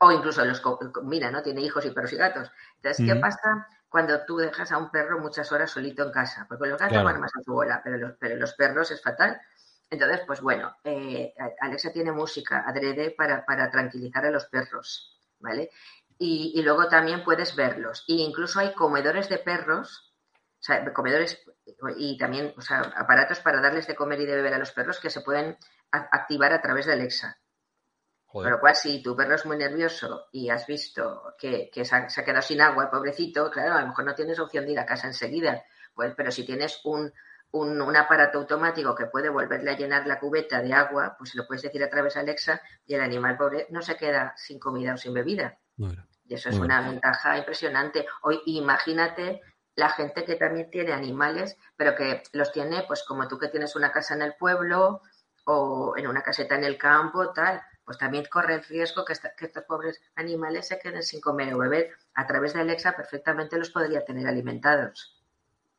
[0.00, 0.62] O incluso los,
[1.02, 1.42] mira, ¿no?
[1.42, 2.50] Tiene hijos y perros y gatos.
[2.76, 3.66] Entonces, ¿qué pasa?
[3.90, 7.20] cuando tú dejas a un perro muchas horas solito en casa, porque los gatos van
[7.20, 9.38] más a su bola, pero los, pero los perros es fatal.
[9.90, 15.70] Entonces, pues bueno, eh, Alexa tiene música adrede para, para tranquilizar a los perros, ¿vale?
[16.16, 18.04] Y, luego también puedes verlos.
[18.06, 21.42] E incluso hay comedores de perros, o sea, comedores
[21.96, 25.00] y también o sea, aparatos para darles de comer y de beber a los perros
[25.00, 25.56] que se pueden
[25.90, 27.39] activar a través de Alexa.
[28.32, 32.24] Con lo cual, si tu perro es muy nervioso y has visto que, se, ha,
[32.24, 35.08] quedado sin agua, pobrecito, claro, a lo mejor no tienes opción de ir a casa
[35.08, 35.64] enseguida.
[35.92, 37.12] Pues, pero si tienes un,
[37.50, 41.62] un, aparato automático que puede volverle a llenar la cubeta de agua, pues lo puedes
[41.62, 44.96] decir a través de Alexa y el animal pobre no se queda sin comida o
[44.96, 45.58] sin bebida.
[45.76, 48.06] y eso es una ventaja impresionante.
[48.22, 49.40] Hoy imagínate
[49.74, 53.74] la gente que también tiene animales, pero que los tiene, pues como tú que tienes
[53.74, 55.00] una casa en el pueblo
[55.46, 59.64] o en una caseta en el campo, tal pues también corre el riesgo que, estos
[59.64, 61.90] pobres animales se queden sin comer o beber.
[62.14, 65.20] A través de Alexa perfectamente los podría tener alimentados.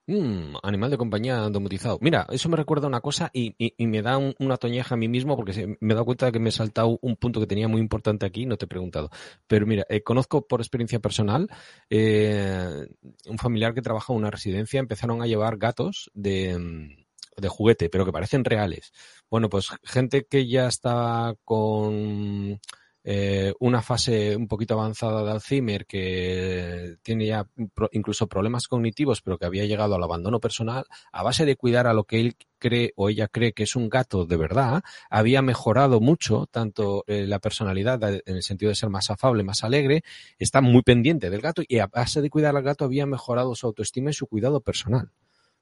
[0.07, 1.97] Mm, animal de compañía domotizado.
[2.01, 5.77] Mira, eso me recuerda una cosa y, me da una toñeja a mí mismo porque
[5.79, 8.25] me he dado cuenta de que me he saltado un punto que tenía muy importante
[8.25, 9.09] aquí no te he preguntado.
[9.47, 11.47] Pero mira, eh, conozco por experiencia personal
[11.89, 12.87] eh,
[13.27, 17.00] un familiar que trabaja en una residencia, empezaron a llevar gatos de mm,
[17.41, 18.93] de juguete, pero que parecen reales.
[19.29, 22.59] Bueno, pues gente que ya está con
[23.03, 27.47] eh, una fase un poquito avanzada de Alzheimer, que tiene ya
[27.93, 31.93] incluso problemas cognitivos, pero que había llegado al abandono personal, a base de cuidar a
[31.93, 35.99] lo que él cree o ella cree que es un gato de verdad, había mejorado
[35.99, 40.03] mucho tanto eh, la personalidad en el sentido de ser más afable, más alegre,
[40.37, 43.65] está muy pendiente del gato y a base de cuidar al gato había mejorado su
[43.65, 45.11] autoestima y su cuidado personal.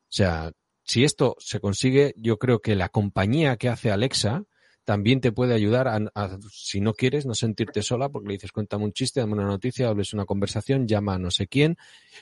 [0.09, 0.51] O sea,
[0.89, 4.45] si esto se consigue, yo creo que la compañía que hace Alexa
[4.85, 8.85] también te puede ayudar a, si no quieres, no sentirte sola, porque le dices, cuéntame
[8.85, 11.77] un chiste, dame una noticia, hables una conversación, llama a no sé quién,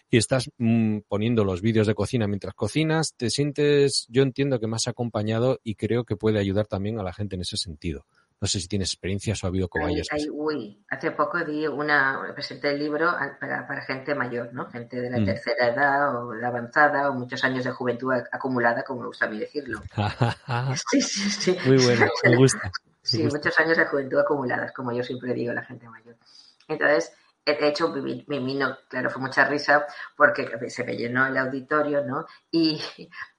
[0.09, 4.67] y estás mm, poniendo los vídeos de cocina mientras cocinas, te sientes, yo entiendo que
[4.67, 8.05] más acompañado y creo que puede ayudar también a la gente en ese sentido.
[8.39, 10.07] No sé si tienes experiencias o ha habido cobayas.
[10.31, 14.69] uy, hace poco di una, presenté el libro para, para gente mayor, ¿no?
[14.69, 15.25] Gente de la mm.
[15.25, 19.29] tercera edad o de avanzada o muchos años de juventud acumulada, como me gusta a
[19.29, 19.81] mí decirlo.
[20.91, 21.57] sí, sí, sí.
[21.65, 22.71] Muy bueno, me gusta.
[23.01, 26.15] sí, muchos años de juventud acumuladas, como yo siempre digo, la gente mayor.
[26.67, 27.13] Entonces,
[27.53, 28.25] de hecho, mi,
[28.89, 29.85] claro, fue mucha risa
[30.15, 32.25] porque se me llenó el auditorio, ¿no?
[32.51, 32.81] Y,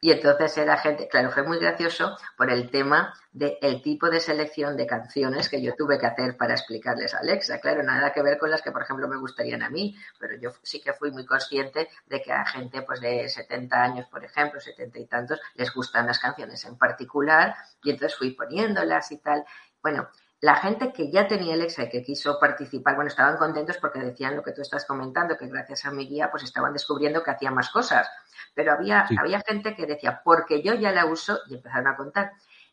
[0.01, 4.77] y entonces era gente, claro, fue muy gracioso por el tema del tipo de selección
[4.77, 7.61] de canciones que yo tuve que hacer para explicarles a Alexa.
[7.61, 10.53] Claro, nada que ver con las que, por ejemplo, me gustarían a mí, pero yo
[10.63, 14.61] sí que fui muy consciente de que a gente pues de 70 años, por ejemplo,
[14.61, 19.45] 70 y tantos, les gustan las canciones en particular y entonces fui poniéndolas y tal.
[19.83, 20.09] Bueno,
[20.41, 24.36] la gente que ya tenía Alexa y que quiso participar, bueno, estaban contentos porque decían
[24.36, 27.55] lo que tú estás comentando, que gracias a mi guía pues estaban descubriendo que hacían
[27.55, 28.09] más cosas.
[28.55, 32.32] Pero había, había gente que decía, porque yo ya la uso, y empezaron a contar.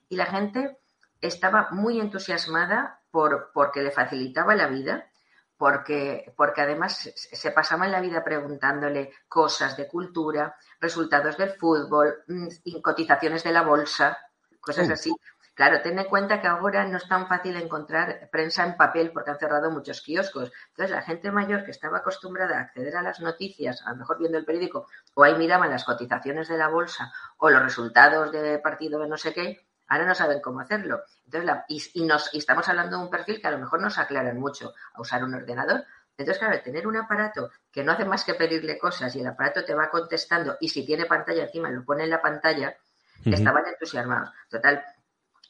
[0.09, 0.77] Y la gente
[1.21, 5.09] estaba muy entusiasmada por, porque le facilitaba la vida,
[5.57, 12.23] porque, porque además se pasaba en la vida preguntándole cosas de cultura, resultados del fútbol,
[12.27, 14.17] mm, cotizaciones de la bolsa,
[14.59, 15.15] cosas así.
[15.55, 19.31] Claro, ten en cuenta que ahora no es tan fácil encontrar prensa en papel porque
[19.31, 20.51] han cerrado muchos kioscos.
[20.71, 24.19] Entonces, la gente mayor que estaba acostumbrada a acceder a las noticias, a lo mejor
[24.19, 28.59] viendo el periódico, o ahí miraban las cotizaciones de la bolsa o los resultados de
[28.59, 31.03] partido de no sé qué, ahora no saben cómo hacerlo.
[31.23, 34.37] Entonces, y, nos, y estamos hablando de un perfil que a lo mejor nos aclaran
[34.37, 35.85] mucho a usar un ordenador.
[36.17, 39.63] Entonces, claro, tener un aparato que no hace más que pedirle cosas y el aparato
[39.63, 42.75] te va contestando y si tiene pantalla encima lo pone en la pantalla,
[43.23, 44.29] estaban entusiasmados.
[44.49, 44.83] Total,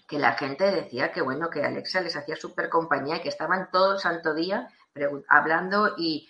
[0.07, 3.69] que la gente decía que bueno, que Alexa les hacía súper compañía y que estaban
[3.71, 4.69] todo el santo día
[5.27, 6.29] hablando y,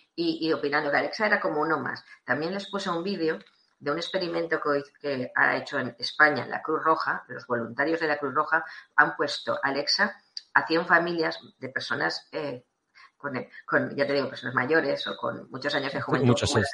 [0.54, 2.04] opinando que Alexa era como uno más.
[2.24, 3.40] También les puse un vídeo
[3.80, 4.60] de un experimento
[5.02, 8.66] que, ha hecho en España la Cruz Roja, los voluntarios de la Cruz Roja
[8.96, 10.16] han puesto Alexa
[10.54, 12.66] a 100 familias de personas eh,
[13.66, 16.28] con, ya te digo, personas mayores o con muchos años de juventud.
[16.28, 16.70] Muchos años.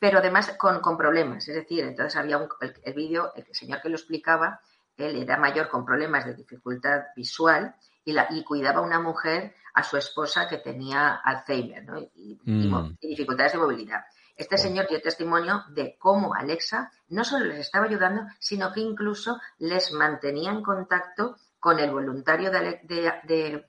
[0.00, 1.46] Pero además con, problemas.
[1.48, 4.60] Es decir, entonces había un, el vídeo, el señor que lo explicaba,
[4.96, 7.74] él era mayor con problemas de dificultad visual
[8.04, 11.84] y, la, y cuidaba a una mujer, a su esposa que tenía Alzheimer
[12.14, 12.96] y, mm.
[13.00, 14.04] dificultades de movilidad.
[14.36, 19.40] Este señor dio testimonio de cómo Alexa no solo les estaba ayudando, sino que incluso
[19.58, 23.66] les mantenía en contacto con el voluntario de,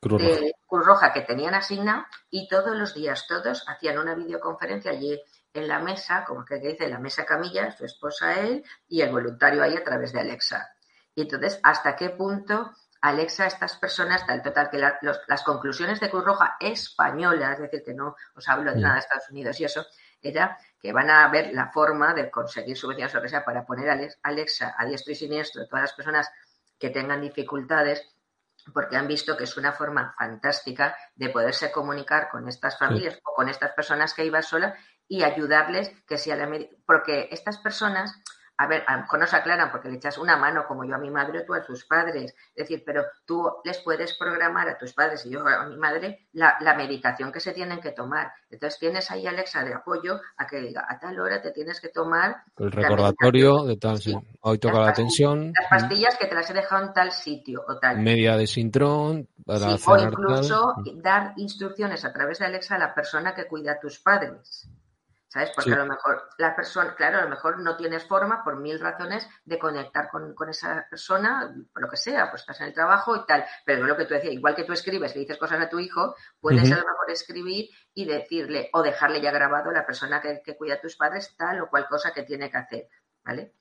[0.00, 0.22] Cruz,
[0.68, 1.12] Roja.
[1.12, 5.20] que tenían asignado y todos los días, todos hacían una videoconferencia allí
[5.58, 9.62] en la mesa, como que dice, la mesa camilla, su esposa, él y el voluntario
[9.62, 10.70] ahí a través de Alexa.
[11.14, 16.24] Y entonces, ¿hasta qué punto Alexa, estas personas, tal total, que las conclusiones de Cruz
[16.24, 19.86] Roja española, es decir, que no os hablo de nada de Estados Unidos y eso,
[20.20, 24.16] era que van a ver la forma de conseguir subvenciones o que sea para poner
[24.22, 26.30] Alexa a diestro y siniestro todas las personas
[26.78, 28.04] que tengan dificultades
[28.72, 33.34] porque han visto que es una forma fantástica de poderse comunicar con estas familias o
[33.34, 34.78] con estas personas que iban solas
[35.08, 36.48] y ayudarles que sea la
[36.86, 38.20] porque estas personas
[38.60, 40.96] a ver, a lo mejor no se aclaran porque le echas una mano como yo
[40.96, 42.34] a mi madre o tú a tus padres.
[42.56, 46.26] Es decir, pero tú les puedes programar a tus padres y yo a mi madre
[46.32, 48.32] la, medicación que se tienen que tomar.
[48.50, 51.88] Entonces tienes ahí Alexa de apoyo a que diga a tal hora te tienes que
[51.88, 52.42] tomar.
[52.58, 54.00] El recordatorio de tal,
[54.40, 55.52] hoy toca la tensión.
[55.56, 57.98] Las pastillas que te las he dejado en tal sitio o tal.
[57.98, 59.28] Media de sintrón.
[59.46, 63.78] Para o incluso dar instrucciones a través de Alexa a la persona que cuida a
[63.78, 64.68] tus padres.
[65.28, 65.50] ¿Sabes?
[65.54, 68.80] Porque a lo mejor la persona, claro, a lo mejor no tienes forma por mil
[68.80, 73.14] razones de conectar con, esa persona, por lo que sea, pues estás en el trabajo
[73.14, 73.44] y tal.
[73.66, 76.14] Pero lo que tú decías, igual que tú escribes y dices cosas a tu hijo,
[76.40, 80.40] puedes a lo mejor escribir y decirle o dejarle ya grabado a la persona que,
[80.42, 82.88] que cuida a tus padres tal o cual cosa que tiene que hacer.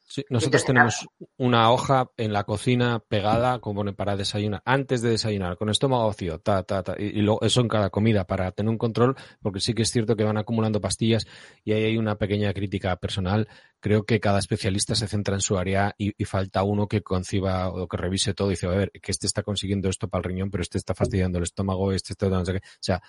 [0.10, 1.06] Sí, nosotros tenemos
[1.36, 6.40] una hoja en la cocina pegada como para desayunar, antes de desayunar, con estómago vacío,
[6.40, 9.82] ta, ta, ta, y, eso en cada comida para tener un control, porque sí que
[9.82, 11.28] es cierto que van acumulando pastillas
[11.66, 13.50] y ahí hay una pequeña crítica personal.
[13.82, 17.88] Creo que cada especialista se centra en su área y, falta uno que conciba o
[17.90, 20.50] que revise todo y dice, a ver, que este está consiguiendo esto para el riñón,
[20.50, 22.28] pero este está fastidiando el estómago, este está...
[22.28, 22.46] O
[22.80, 23.02] sea,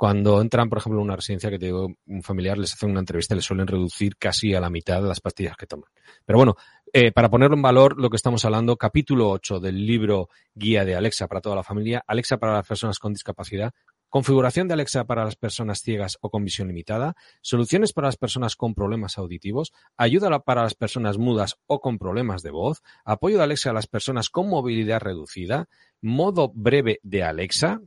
[0.00, 3.00] cuando entran, por ejemplo, en una residencia que te digo, un familiar les hacen una
[3.00, 5.90] entrevista, les suelen reducir casi a la mitad las pastillas que toman.
[6.24, 6.56] Pero bueno,
[6.90, 10.96] eh, para ponerlo en valor lo que estamos hablando, capítulo 8 del libro Guía de
[10.96, 13.74] Alexa para toda la familia, Alexa para las personas con discapacidad,
[14.08, 18.56] configuración de Alexa para las personas ciegas o con visión limitada, soluciones para las personas
[18.56, 23.44] con problemas auditivos, ayuda para las personas mudas o con problemas de voz, apoyo de
[23.44, 25.68] Alexa a las personas con movilidad reducida,
[26.00, 27.82] modo breve de Alexa,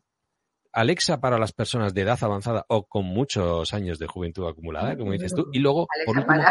[0.74, 5.11] Alexa para las personas de edad avanzada o con muchos años de juventud acumulada, como
[5.11, 5.47] dices tú.
[5.53, 6.43] Y luego, por último,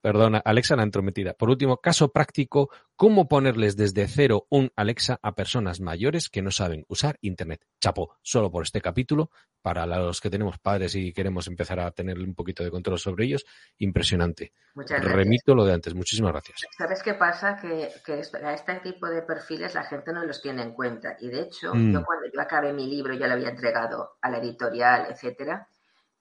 [0.00, 1.32] perdona, Alexa la entrometida.
[1.34, 6.50] Por último, caso práctico, cómo ponerles desde cero un Alexa a personas mayores que no
[6.52, 7.66] saben usar Internet.
[7.80, 9.30] Chapo, solo por este capítulo,
[9.66, 13.24] para los que tenemos padres y queremos empezar a tener un poquito de control sobre
[13.24, 13.44] ellos,
[13.78, 14.52] impresionante.
[14.76, 15.16] Muchas gracias.
[15.16, 15.92] Remito lo de antes.
[15.92, 16.60] Muchísimas gracias.
[16.78, 17.56] ¿Sabes qué pasa?
[17.56, 21.16] Que, que a este tipo de perfiles la gente no los tiene en cuenta.
[21.18, 21.92] Y de hecho, mm.
[21.92, 25.66] yo cuando yo acabé mi libro, ya lo había entregado a la editorial, etcétera,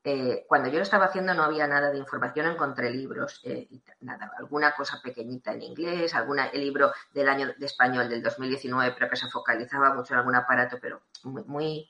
[0.04, 3.68] eh, cuando yo lo estaba haciendo no había nada de información, encontré libros, eh,
[4.02, 8.96] nada, alguna cosa pequeñita en inglés, alguna, el libro del año de español del 2019,
[8.98, 11.90] pero que se focalizaba mucho en algún aparato, pero muy, muy,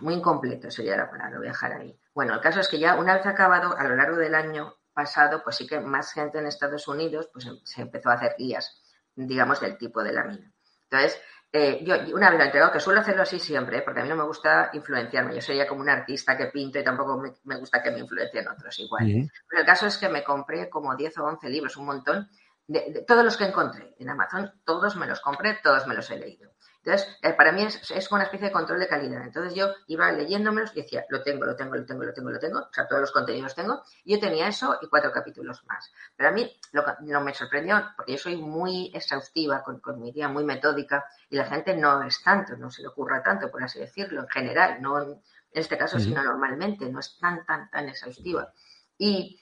[0.00, 1.98] incompleto, eso ya era para no viajar ahí.
[2.14, 5.42] Bueno, el caso es que ya una vez acabado, a lo largo del año pasado,
[5.42, 8.82] pues sí que más gente en Estados Unidos pues, se empezó a hacer guías,
[9.14, 10.52] digamos, del tipo de la mina.
[10.90, 11.20] Entonces,
[11.56, 14.08] eh, yo una vez lo he entregado, que suelo hacerlo así siempre, porque a mí
[14.08, 15.36] no me gusta influenciarme.
[15.36, 18.76] Yo sería como un artista que pinto y tampoco me, gusta que me influencien otros
[18.80, 19.04] igual.
[19.48, 22.28] Pero el caso es que me compré como 10 o 11 libros, un montón,
[22.66, 26.18] de, todos los que encontré en Amazon, todos me los compré, todos me los he
[26.18, 26.50] leído.
[26.84, 29.22] Entonces, eh, para mí es, es, una especie de control de calidad.
[29.22, 32.38] Entonces yo iba leyéndomelos y decía, lo tengo, lo tengo, lo tengo, lo tengo, lo
[32.38, 32.58] tengo.
[32.58, 33.82] O sea, todos los contenidos tengo.
[34.04, 35.90] Y yo tenía eso y cuatro capítulos más.
[36.14, 40.12] Pero a mí lo, no me sorprendió, porque yo soy muy exhaustiva con, con, mi
[40.12, 43.62] día, muy metódica, y la gente no es tanto, no se le ocurra tanto, por
[43.62, 45.22] así decirlo, en general, no en,
[45.52, 48.52] este caso, sino normalmente, no es tan, tan, tan exhaustiva.
[48.98, 49.40] Y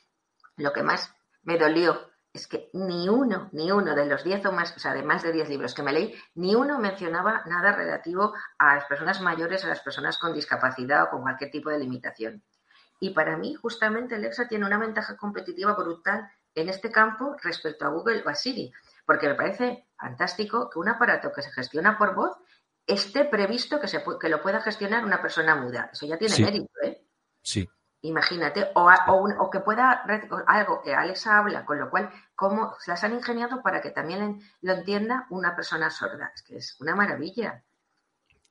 [0.59, 1.13] lo que más
[1.43, 4.95] me dolió es que ni uno, ni uno de los diez o más, o sea,
[4.95, 8.87] de más de diez libros que me leí, ni uno mencionaba nada relativo a las
[8.87, 12.43] personas mayores, a las personas con discapacidad o con cualquier tipo de limitación.
[13.01, 17.89] Y para mí, justamente, Alexa tiene una ventaja competitiva brutal en este campo respecto a
[17.89, 18.73] Google o a Siri,
[19.05, 22.37] porque me parece fantástico que un aparato que se gestiona por voz
[22.87, 25.91] esté previsto que, se, que lo pueda gestionar una persona muda.
[25.93, 27.05] Eso ya tiene mérito, ¿eh?
[27.43, 27.69] Sí,
[28.03, 28.91] Imagínate, o,
[29.39, 30.05] o, que pueda
[30.49, 34.41] algo que Alexa habla, con lo cual, ¿cómo se las han ingeniado para que también
[34.61, 36.33] lo entienda una persona sorda?
[36.35, 37.63] Es que es una maravilla.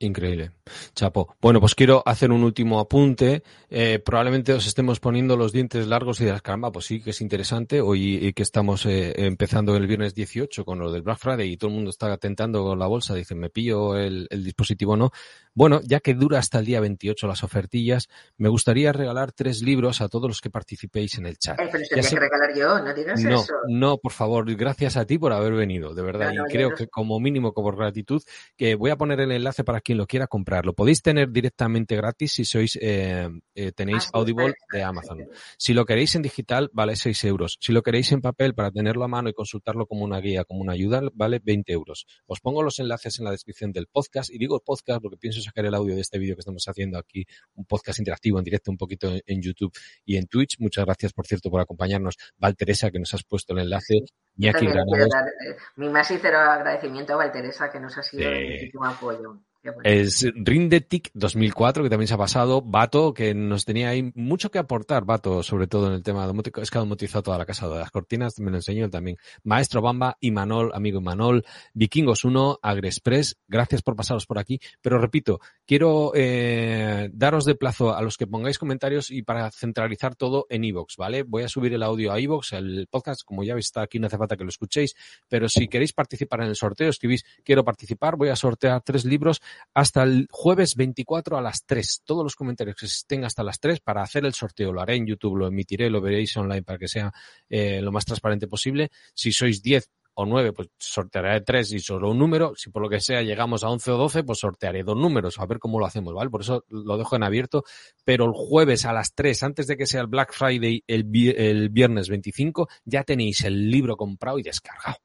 [0.02, 0.50] Increíble.
[0.94, 1.36] Chapo.
[1.40, 3.42] Bueno, pues quiero hacer un último apunte.
[3.70, 7.20] Eh, probablemente os estemos poniendo los dientes largos y las caramba, pues sí que es
[7.20, 7.80] interesante.
[7.80, 11.56] Hoy y que estamos eh, empezando el viernes 18 con lo del Black Friday y
[11.56, 15.12] todo el mundo está atentando con la bolsa, dicen, me pillo el, el dispositivo no.
[15.54, 20.00] Bueno, ya que dura hasta el día 28 las ofertillas, me gustaría regalar tres libros
[20.00, 21.60] a todos los que participéis en el chat.
[21.60, 23.52] Eh, pero que regalar yo, no digas no, eso.
[23.68, 26.32] No, por favor, gracias a ti por haber venido, de verdad.
[26.32, 28.22] y creo que como mínimo, como gratitud,
[28.56, 30.64] que voy a poner el enlace para quien lo quiera comprar.
[30.64, 35.28] Lo podéis tener directamente gratis si sois eh, eh, tenéis ah, Audible de Amazon.
[35.58, 37.58] Si lo queréis en digital, vale 6 euros.
[37.60, 40.62] Si lo queréis en papel para tenerlo a mano y consultarlo como una guía, como
[40.62, 42.06] una ayuda, vale 20 euros.
[42.26, 45.66] Os pongo los enlaces en la descripción del podcast y digo podcast porque pienso sacar
[45.66, 48.78] el audio de este vídeo que estamos haciendo aquí, un podcast interactivo en directo un
[48.78, 49.72] poquito en, YouTube
[50.06, 50.58] y en Twitch.
[50.58, 52.16] Muchas gracias, por cierto, por acompañarnos.
[52.38, 54.04] Valteresa, que nos has puesto el enlace.
[54.36, 54.98] Iñaki Granados.
[54.98, 59.42] Eh, mi más sincero agradecimiento a Valteresa, que nos ha sido de muchísimo apoyo.
[59.84, 62.62] Es Rindetic 2004, que también se ha pasado.
[62.62, 66.60] Bato, que nos tenía ahí mucho que aportar, Bato, sobre todo en el tema domótico.
[66.60, 69.18] Es que ha domotizado toda la casa de las cortinas, me lo enseñó también.
[69.44, 71.44] Maestro Bamba, Imanol, amigo Imanol,
[71.74, 74.60] Vikingos 1, Agrexpress, gracias por pasaros por aquí.
[74.80, 80.16] Pero repito, quiero eh, daros de plazo a los que pongáis comentarios y para centralizar
[80.16, 81.22] todo en iVoox, ¿vale?
[81.22, 84.08] Voy a subir el audio a iVoox, el podcast, como ya veis está aquí, no
[84.08, 84.96] hace falta que lo escuchéis,
[85.28, 89.40] pero si queréis participar en el sorteo, escribís quiero participar, voy a sortear tres libros
[89.74, 92.02] hasta el jueves 24 a las 3.
[92.04, 94.72] Todos los comentarios que estén hasta las 3 para hacer el sorteo.
[94.72, 97.12] Lo haré en YouTube, lo emitiré, lo veréis online para que sea
[97.48, 98.90] eh, lo más transparente posible.
[99.14, 102.52] Si sois 10 o 9, pues sortearé 3 y solo un número.
[102.56, 105.38] Si por lo que sea llegamos a 11 o 12, pues sortearé dos números.
[105.38, 106.30] A ver cómo lo hacemos, ¿vale?
[106.30, 107.64] Por eso lo dejo en abierto.
[108.04, 111.70] Pero el jueves a las 3, antes de que sea el Black Friday, el, el
[111.70, 114.98] viernes 25, ya tenéis el libro comprado y descargado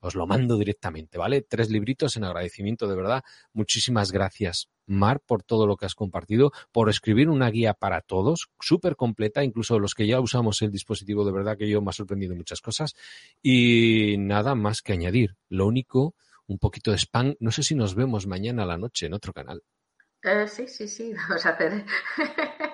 [0.00, 1.42] os lo mando directamente, ¿vale?
[1.42, 3.22] Tres libritos en agradecimiento, de verdad.
[3.52, 8.48] Muchísimas gracias, Mar, por todo lo que has compartido, por escribir una guía para todos,
[8.60, 11.92] súper completa, incluso los que ya usamos el dispositivo, de verdad que yo me ha
[11.92, 12.94] sorprendido muchas cosas.
[13.42, 15.36] Y nada más que añadir.
[15.48, 16.14] Lo único,
[16.46, 17.36] un poquito de spam.
[17.38, 19.62] No sé si nos vemos mañana a la noche en otro canal.
[20.22, 21.84] Eh, sí, sí, sí, vamos a hacer,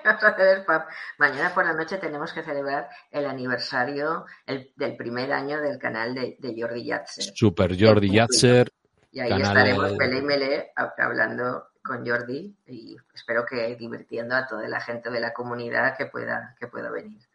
[0.03, 0.83] vamos a hacer spam.
[1.17, 6.55] Mañana por la noche tenemos que celebrar el aniversario del primer año del canal de,
[6.57, 7.23] Jordi Yatzer.
[7.35, 8.71] Super Jordi Yatzer.
[9.11, 14.67] Y ahí estaremos Pele y Mele hablando con Jordi y espero que divirtiendo a toda
[14.67, 17.26] la gente de la comunidad que pueda, que pueda venir.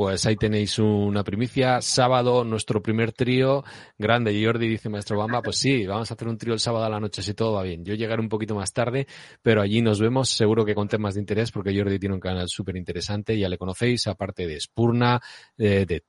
[0.00, 1.82] Pues ahí tenéis una primicia.
[1.82, 3.64] Sábado, nuestro primer trío.
[3.98, 5.42] Grande, Jordi dice Maestro Bamba.
[5.42, 7.62] Pues sí, vamos a hacer un trío el sábado a la noche si todo va
[7.64, 7.84] bien.
[7.84, 9.06] Yo llegaré un poquito más tarde,
[9.42, 12.48] pero allí nos vemos seguro que con temas de interés porque Jordi tiene un canal
[12.48, 13.38] súper interesante.
[13.38, 15.20] Ya le conocéis, aparte de Spurna,
[15.58, 16.02] de, de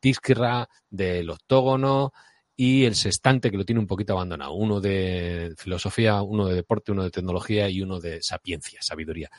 [0.89, 2.13] del Octógono
[2.55, 4.53] y el Sextante que lo tiene un poquito abandonado.
[4.53, 9.29] Uno de filosofía, uno de deporte, uno de tecnología y uno de sapiencia, sabiduría.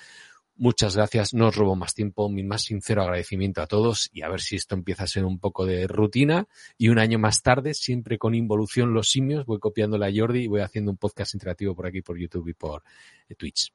[0.56, 4.28] Muchas gracias, no os robo más tiempo, mi más sincero agradecimiento a todos y a
[4.28, 6.46] ver si esto empieza a ser un poco de rutina
[6.76, 10.46] y un año más tarde, siempre con involución los simios, voy copiándole a Jordi y
[10.48, 12.82] voy haciendo un podcast interactivo por aquí, por YouTube y por
[13.28, 13.72] eh, Twitch.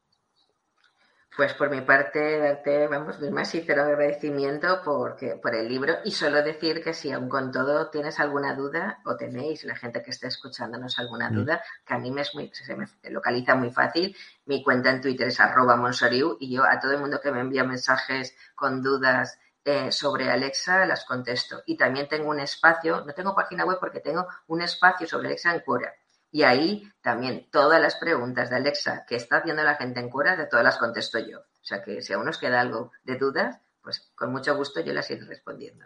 [1.37, 6.09] Pues por mi parte, darte, vamos, mi más sincero agradecimiento porque, por el libro y
[6.09, 10.09] solo decir que si aún con todo tienes alguna duda o tenéis, la gente que
[10.09, 11.35] esté escuchándonos alguna mm.
[11.35, 14.17] duda, que a mí me, es muy, se me localiza muy fácil.
[14.47, 17.41] Mi cuenta en Twitter es arroba monsoriu y yo a todo el mundo que me
[17.41, 21.61] envía mensajes con dudas eh, sobre Alexa las contesto.
[21.67, 25.53] Y también tengo un espacio, no tengo página web porque tengo un espacio sobre Alexa
[25.53, 25.93] en Quora
[26.31, 30.35] Y ahí también todas las preguntas de Alexa que está haciendo la gente en cura,
[30.35, 31.39] de todas las contesto yo.
[31.39, 34.93] O sea que si aún nos queda algo de dudas, pues con mucho gusto yo
[34.93, 35.85] las iré respondiendo.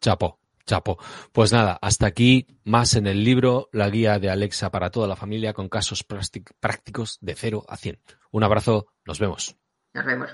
[0.00, 0.98] Chapo, chapo.
[1.32, 5.16] Pues nada, hasta aquí más en el libro La guía de Alexa para toda la
[5.16, 8.00] familia con casos prácticos de 0 a 100.
[8.30, 9.56] Un abrazo, nos vemos.
[9.92, 10.30] Nos vemos.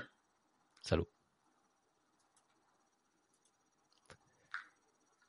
[0.81, 1.07] Salud.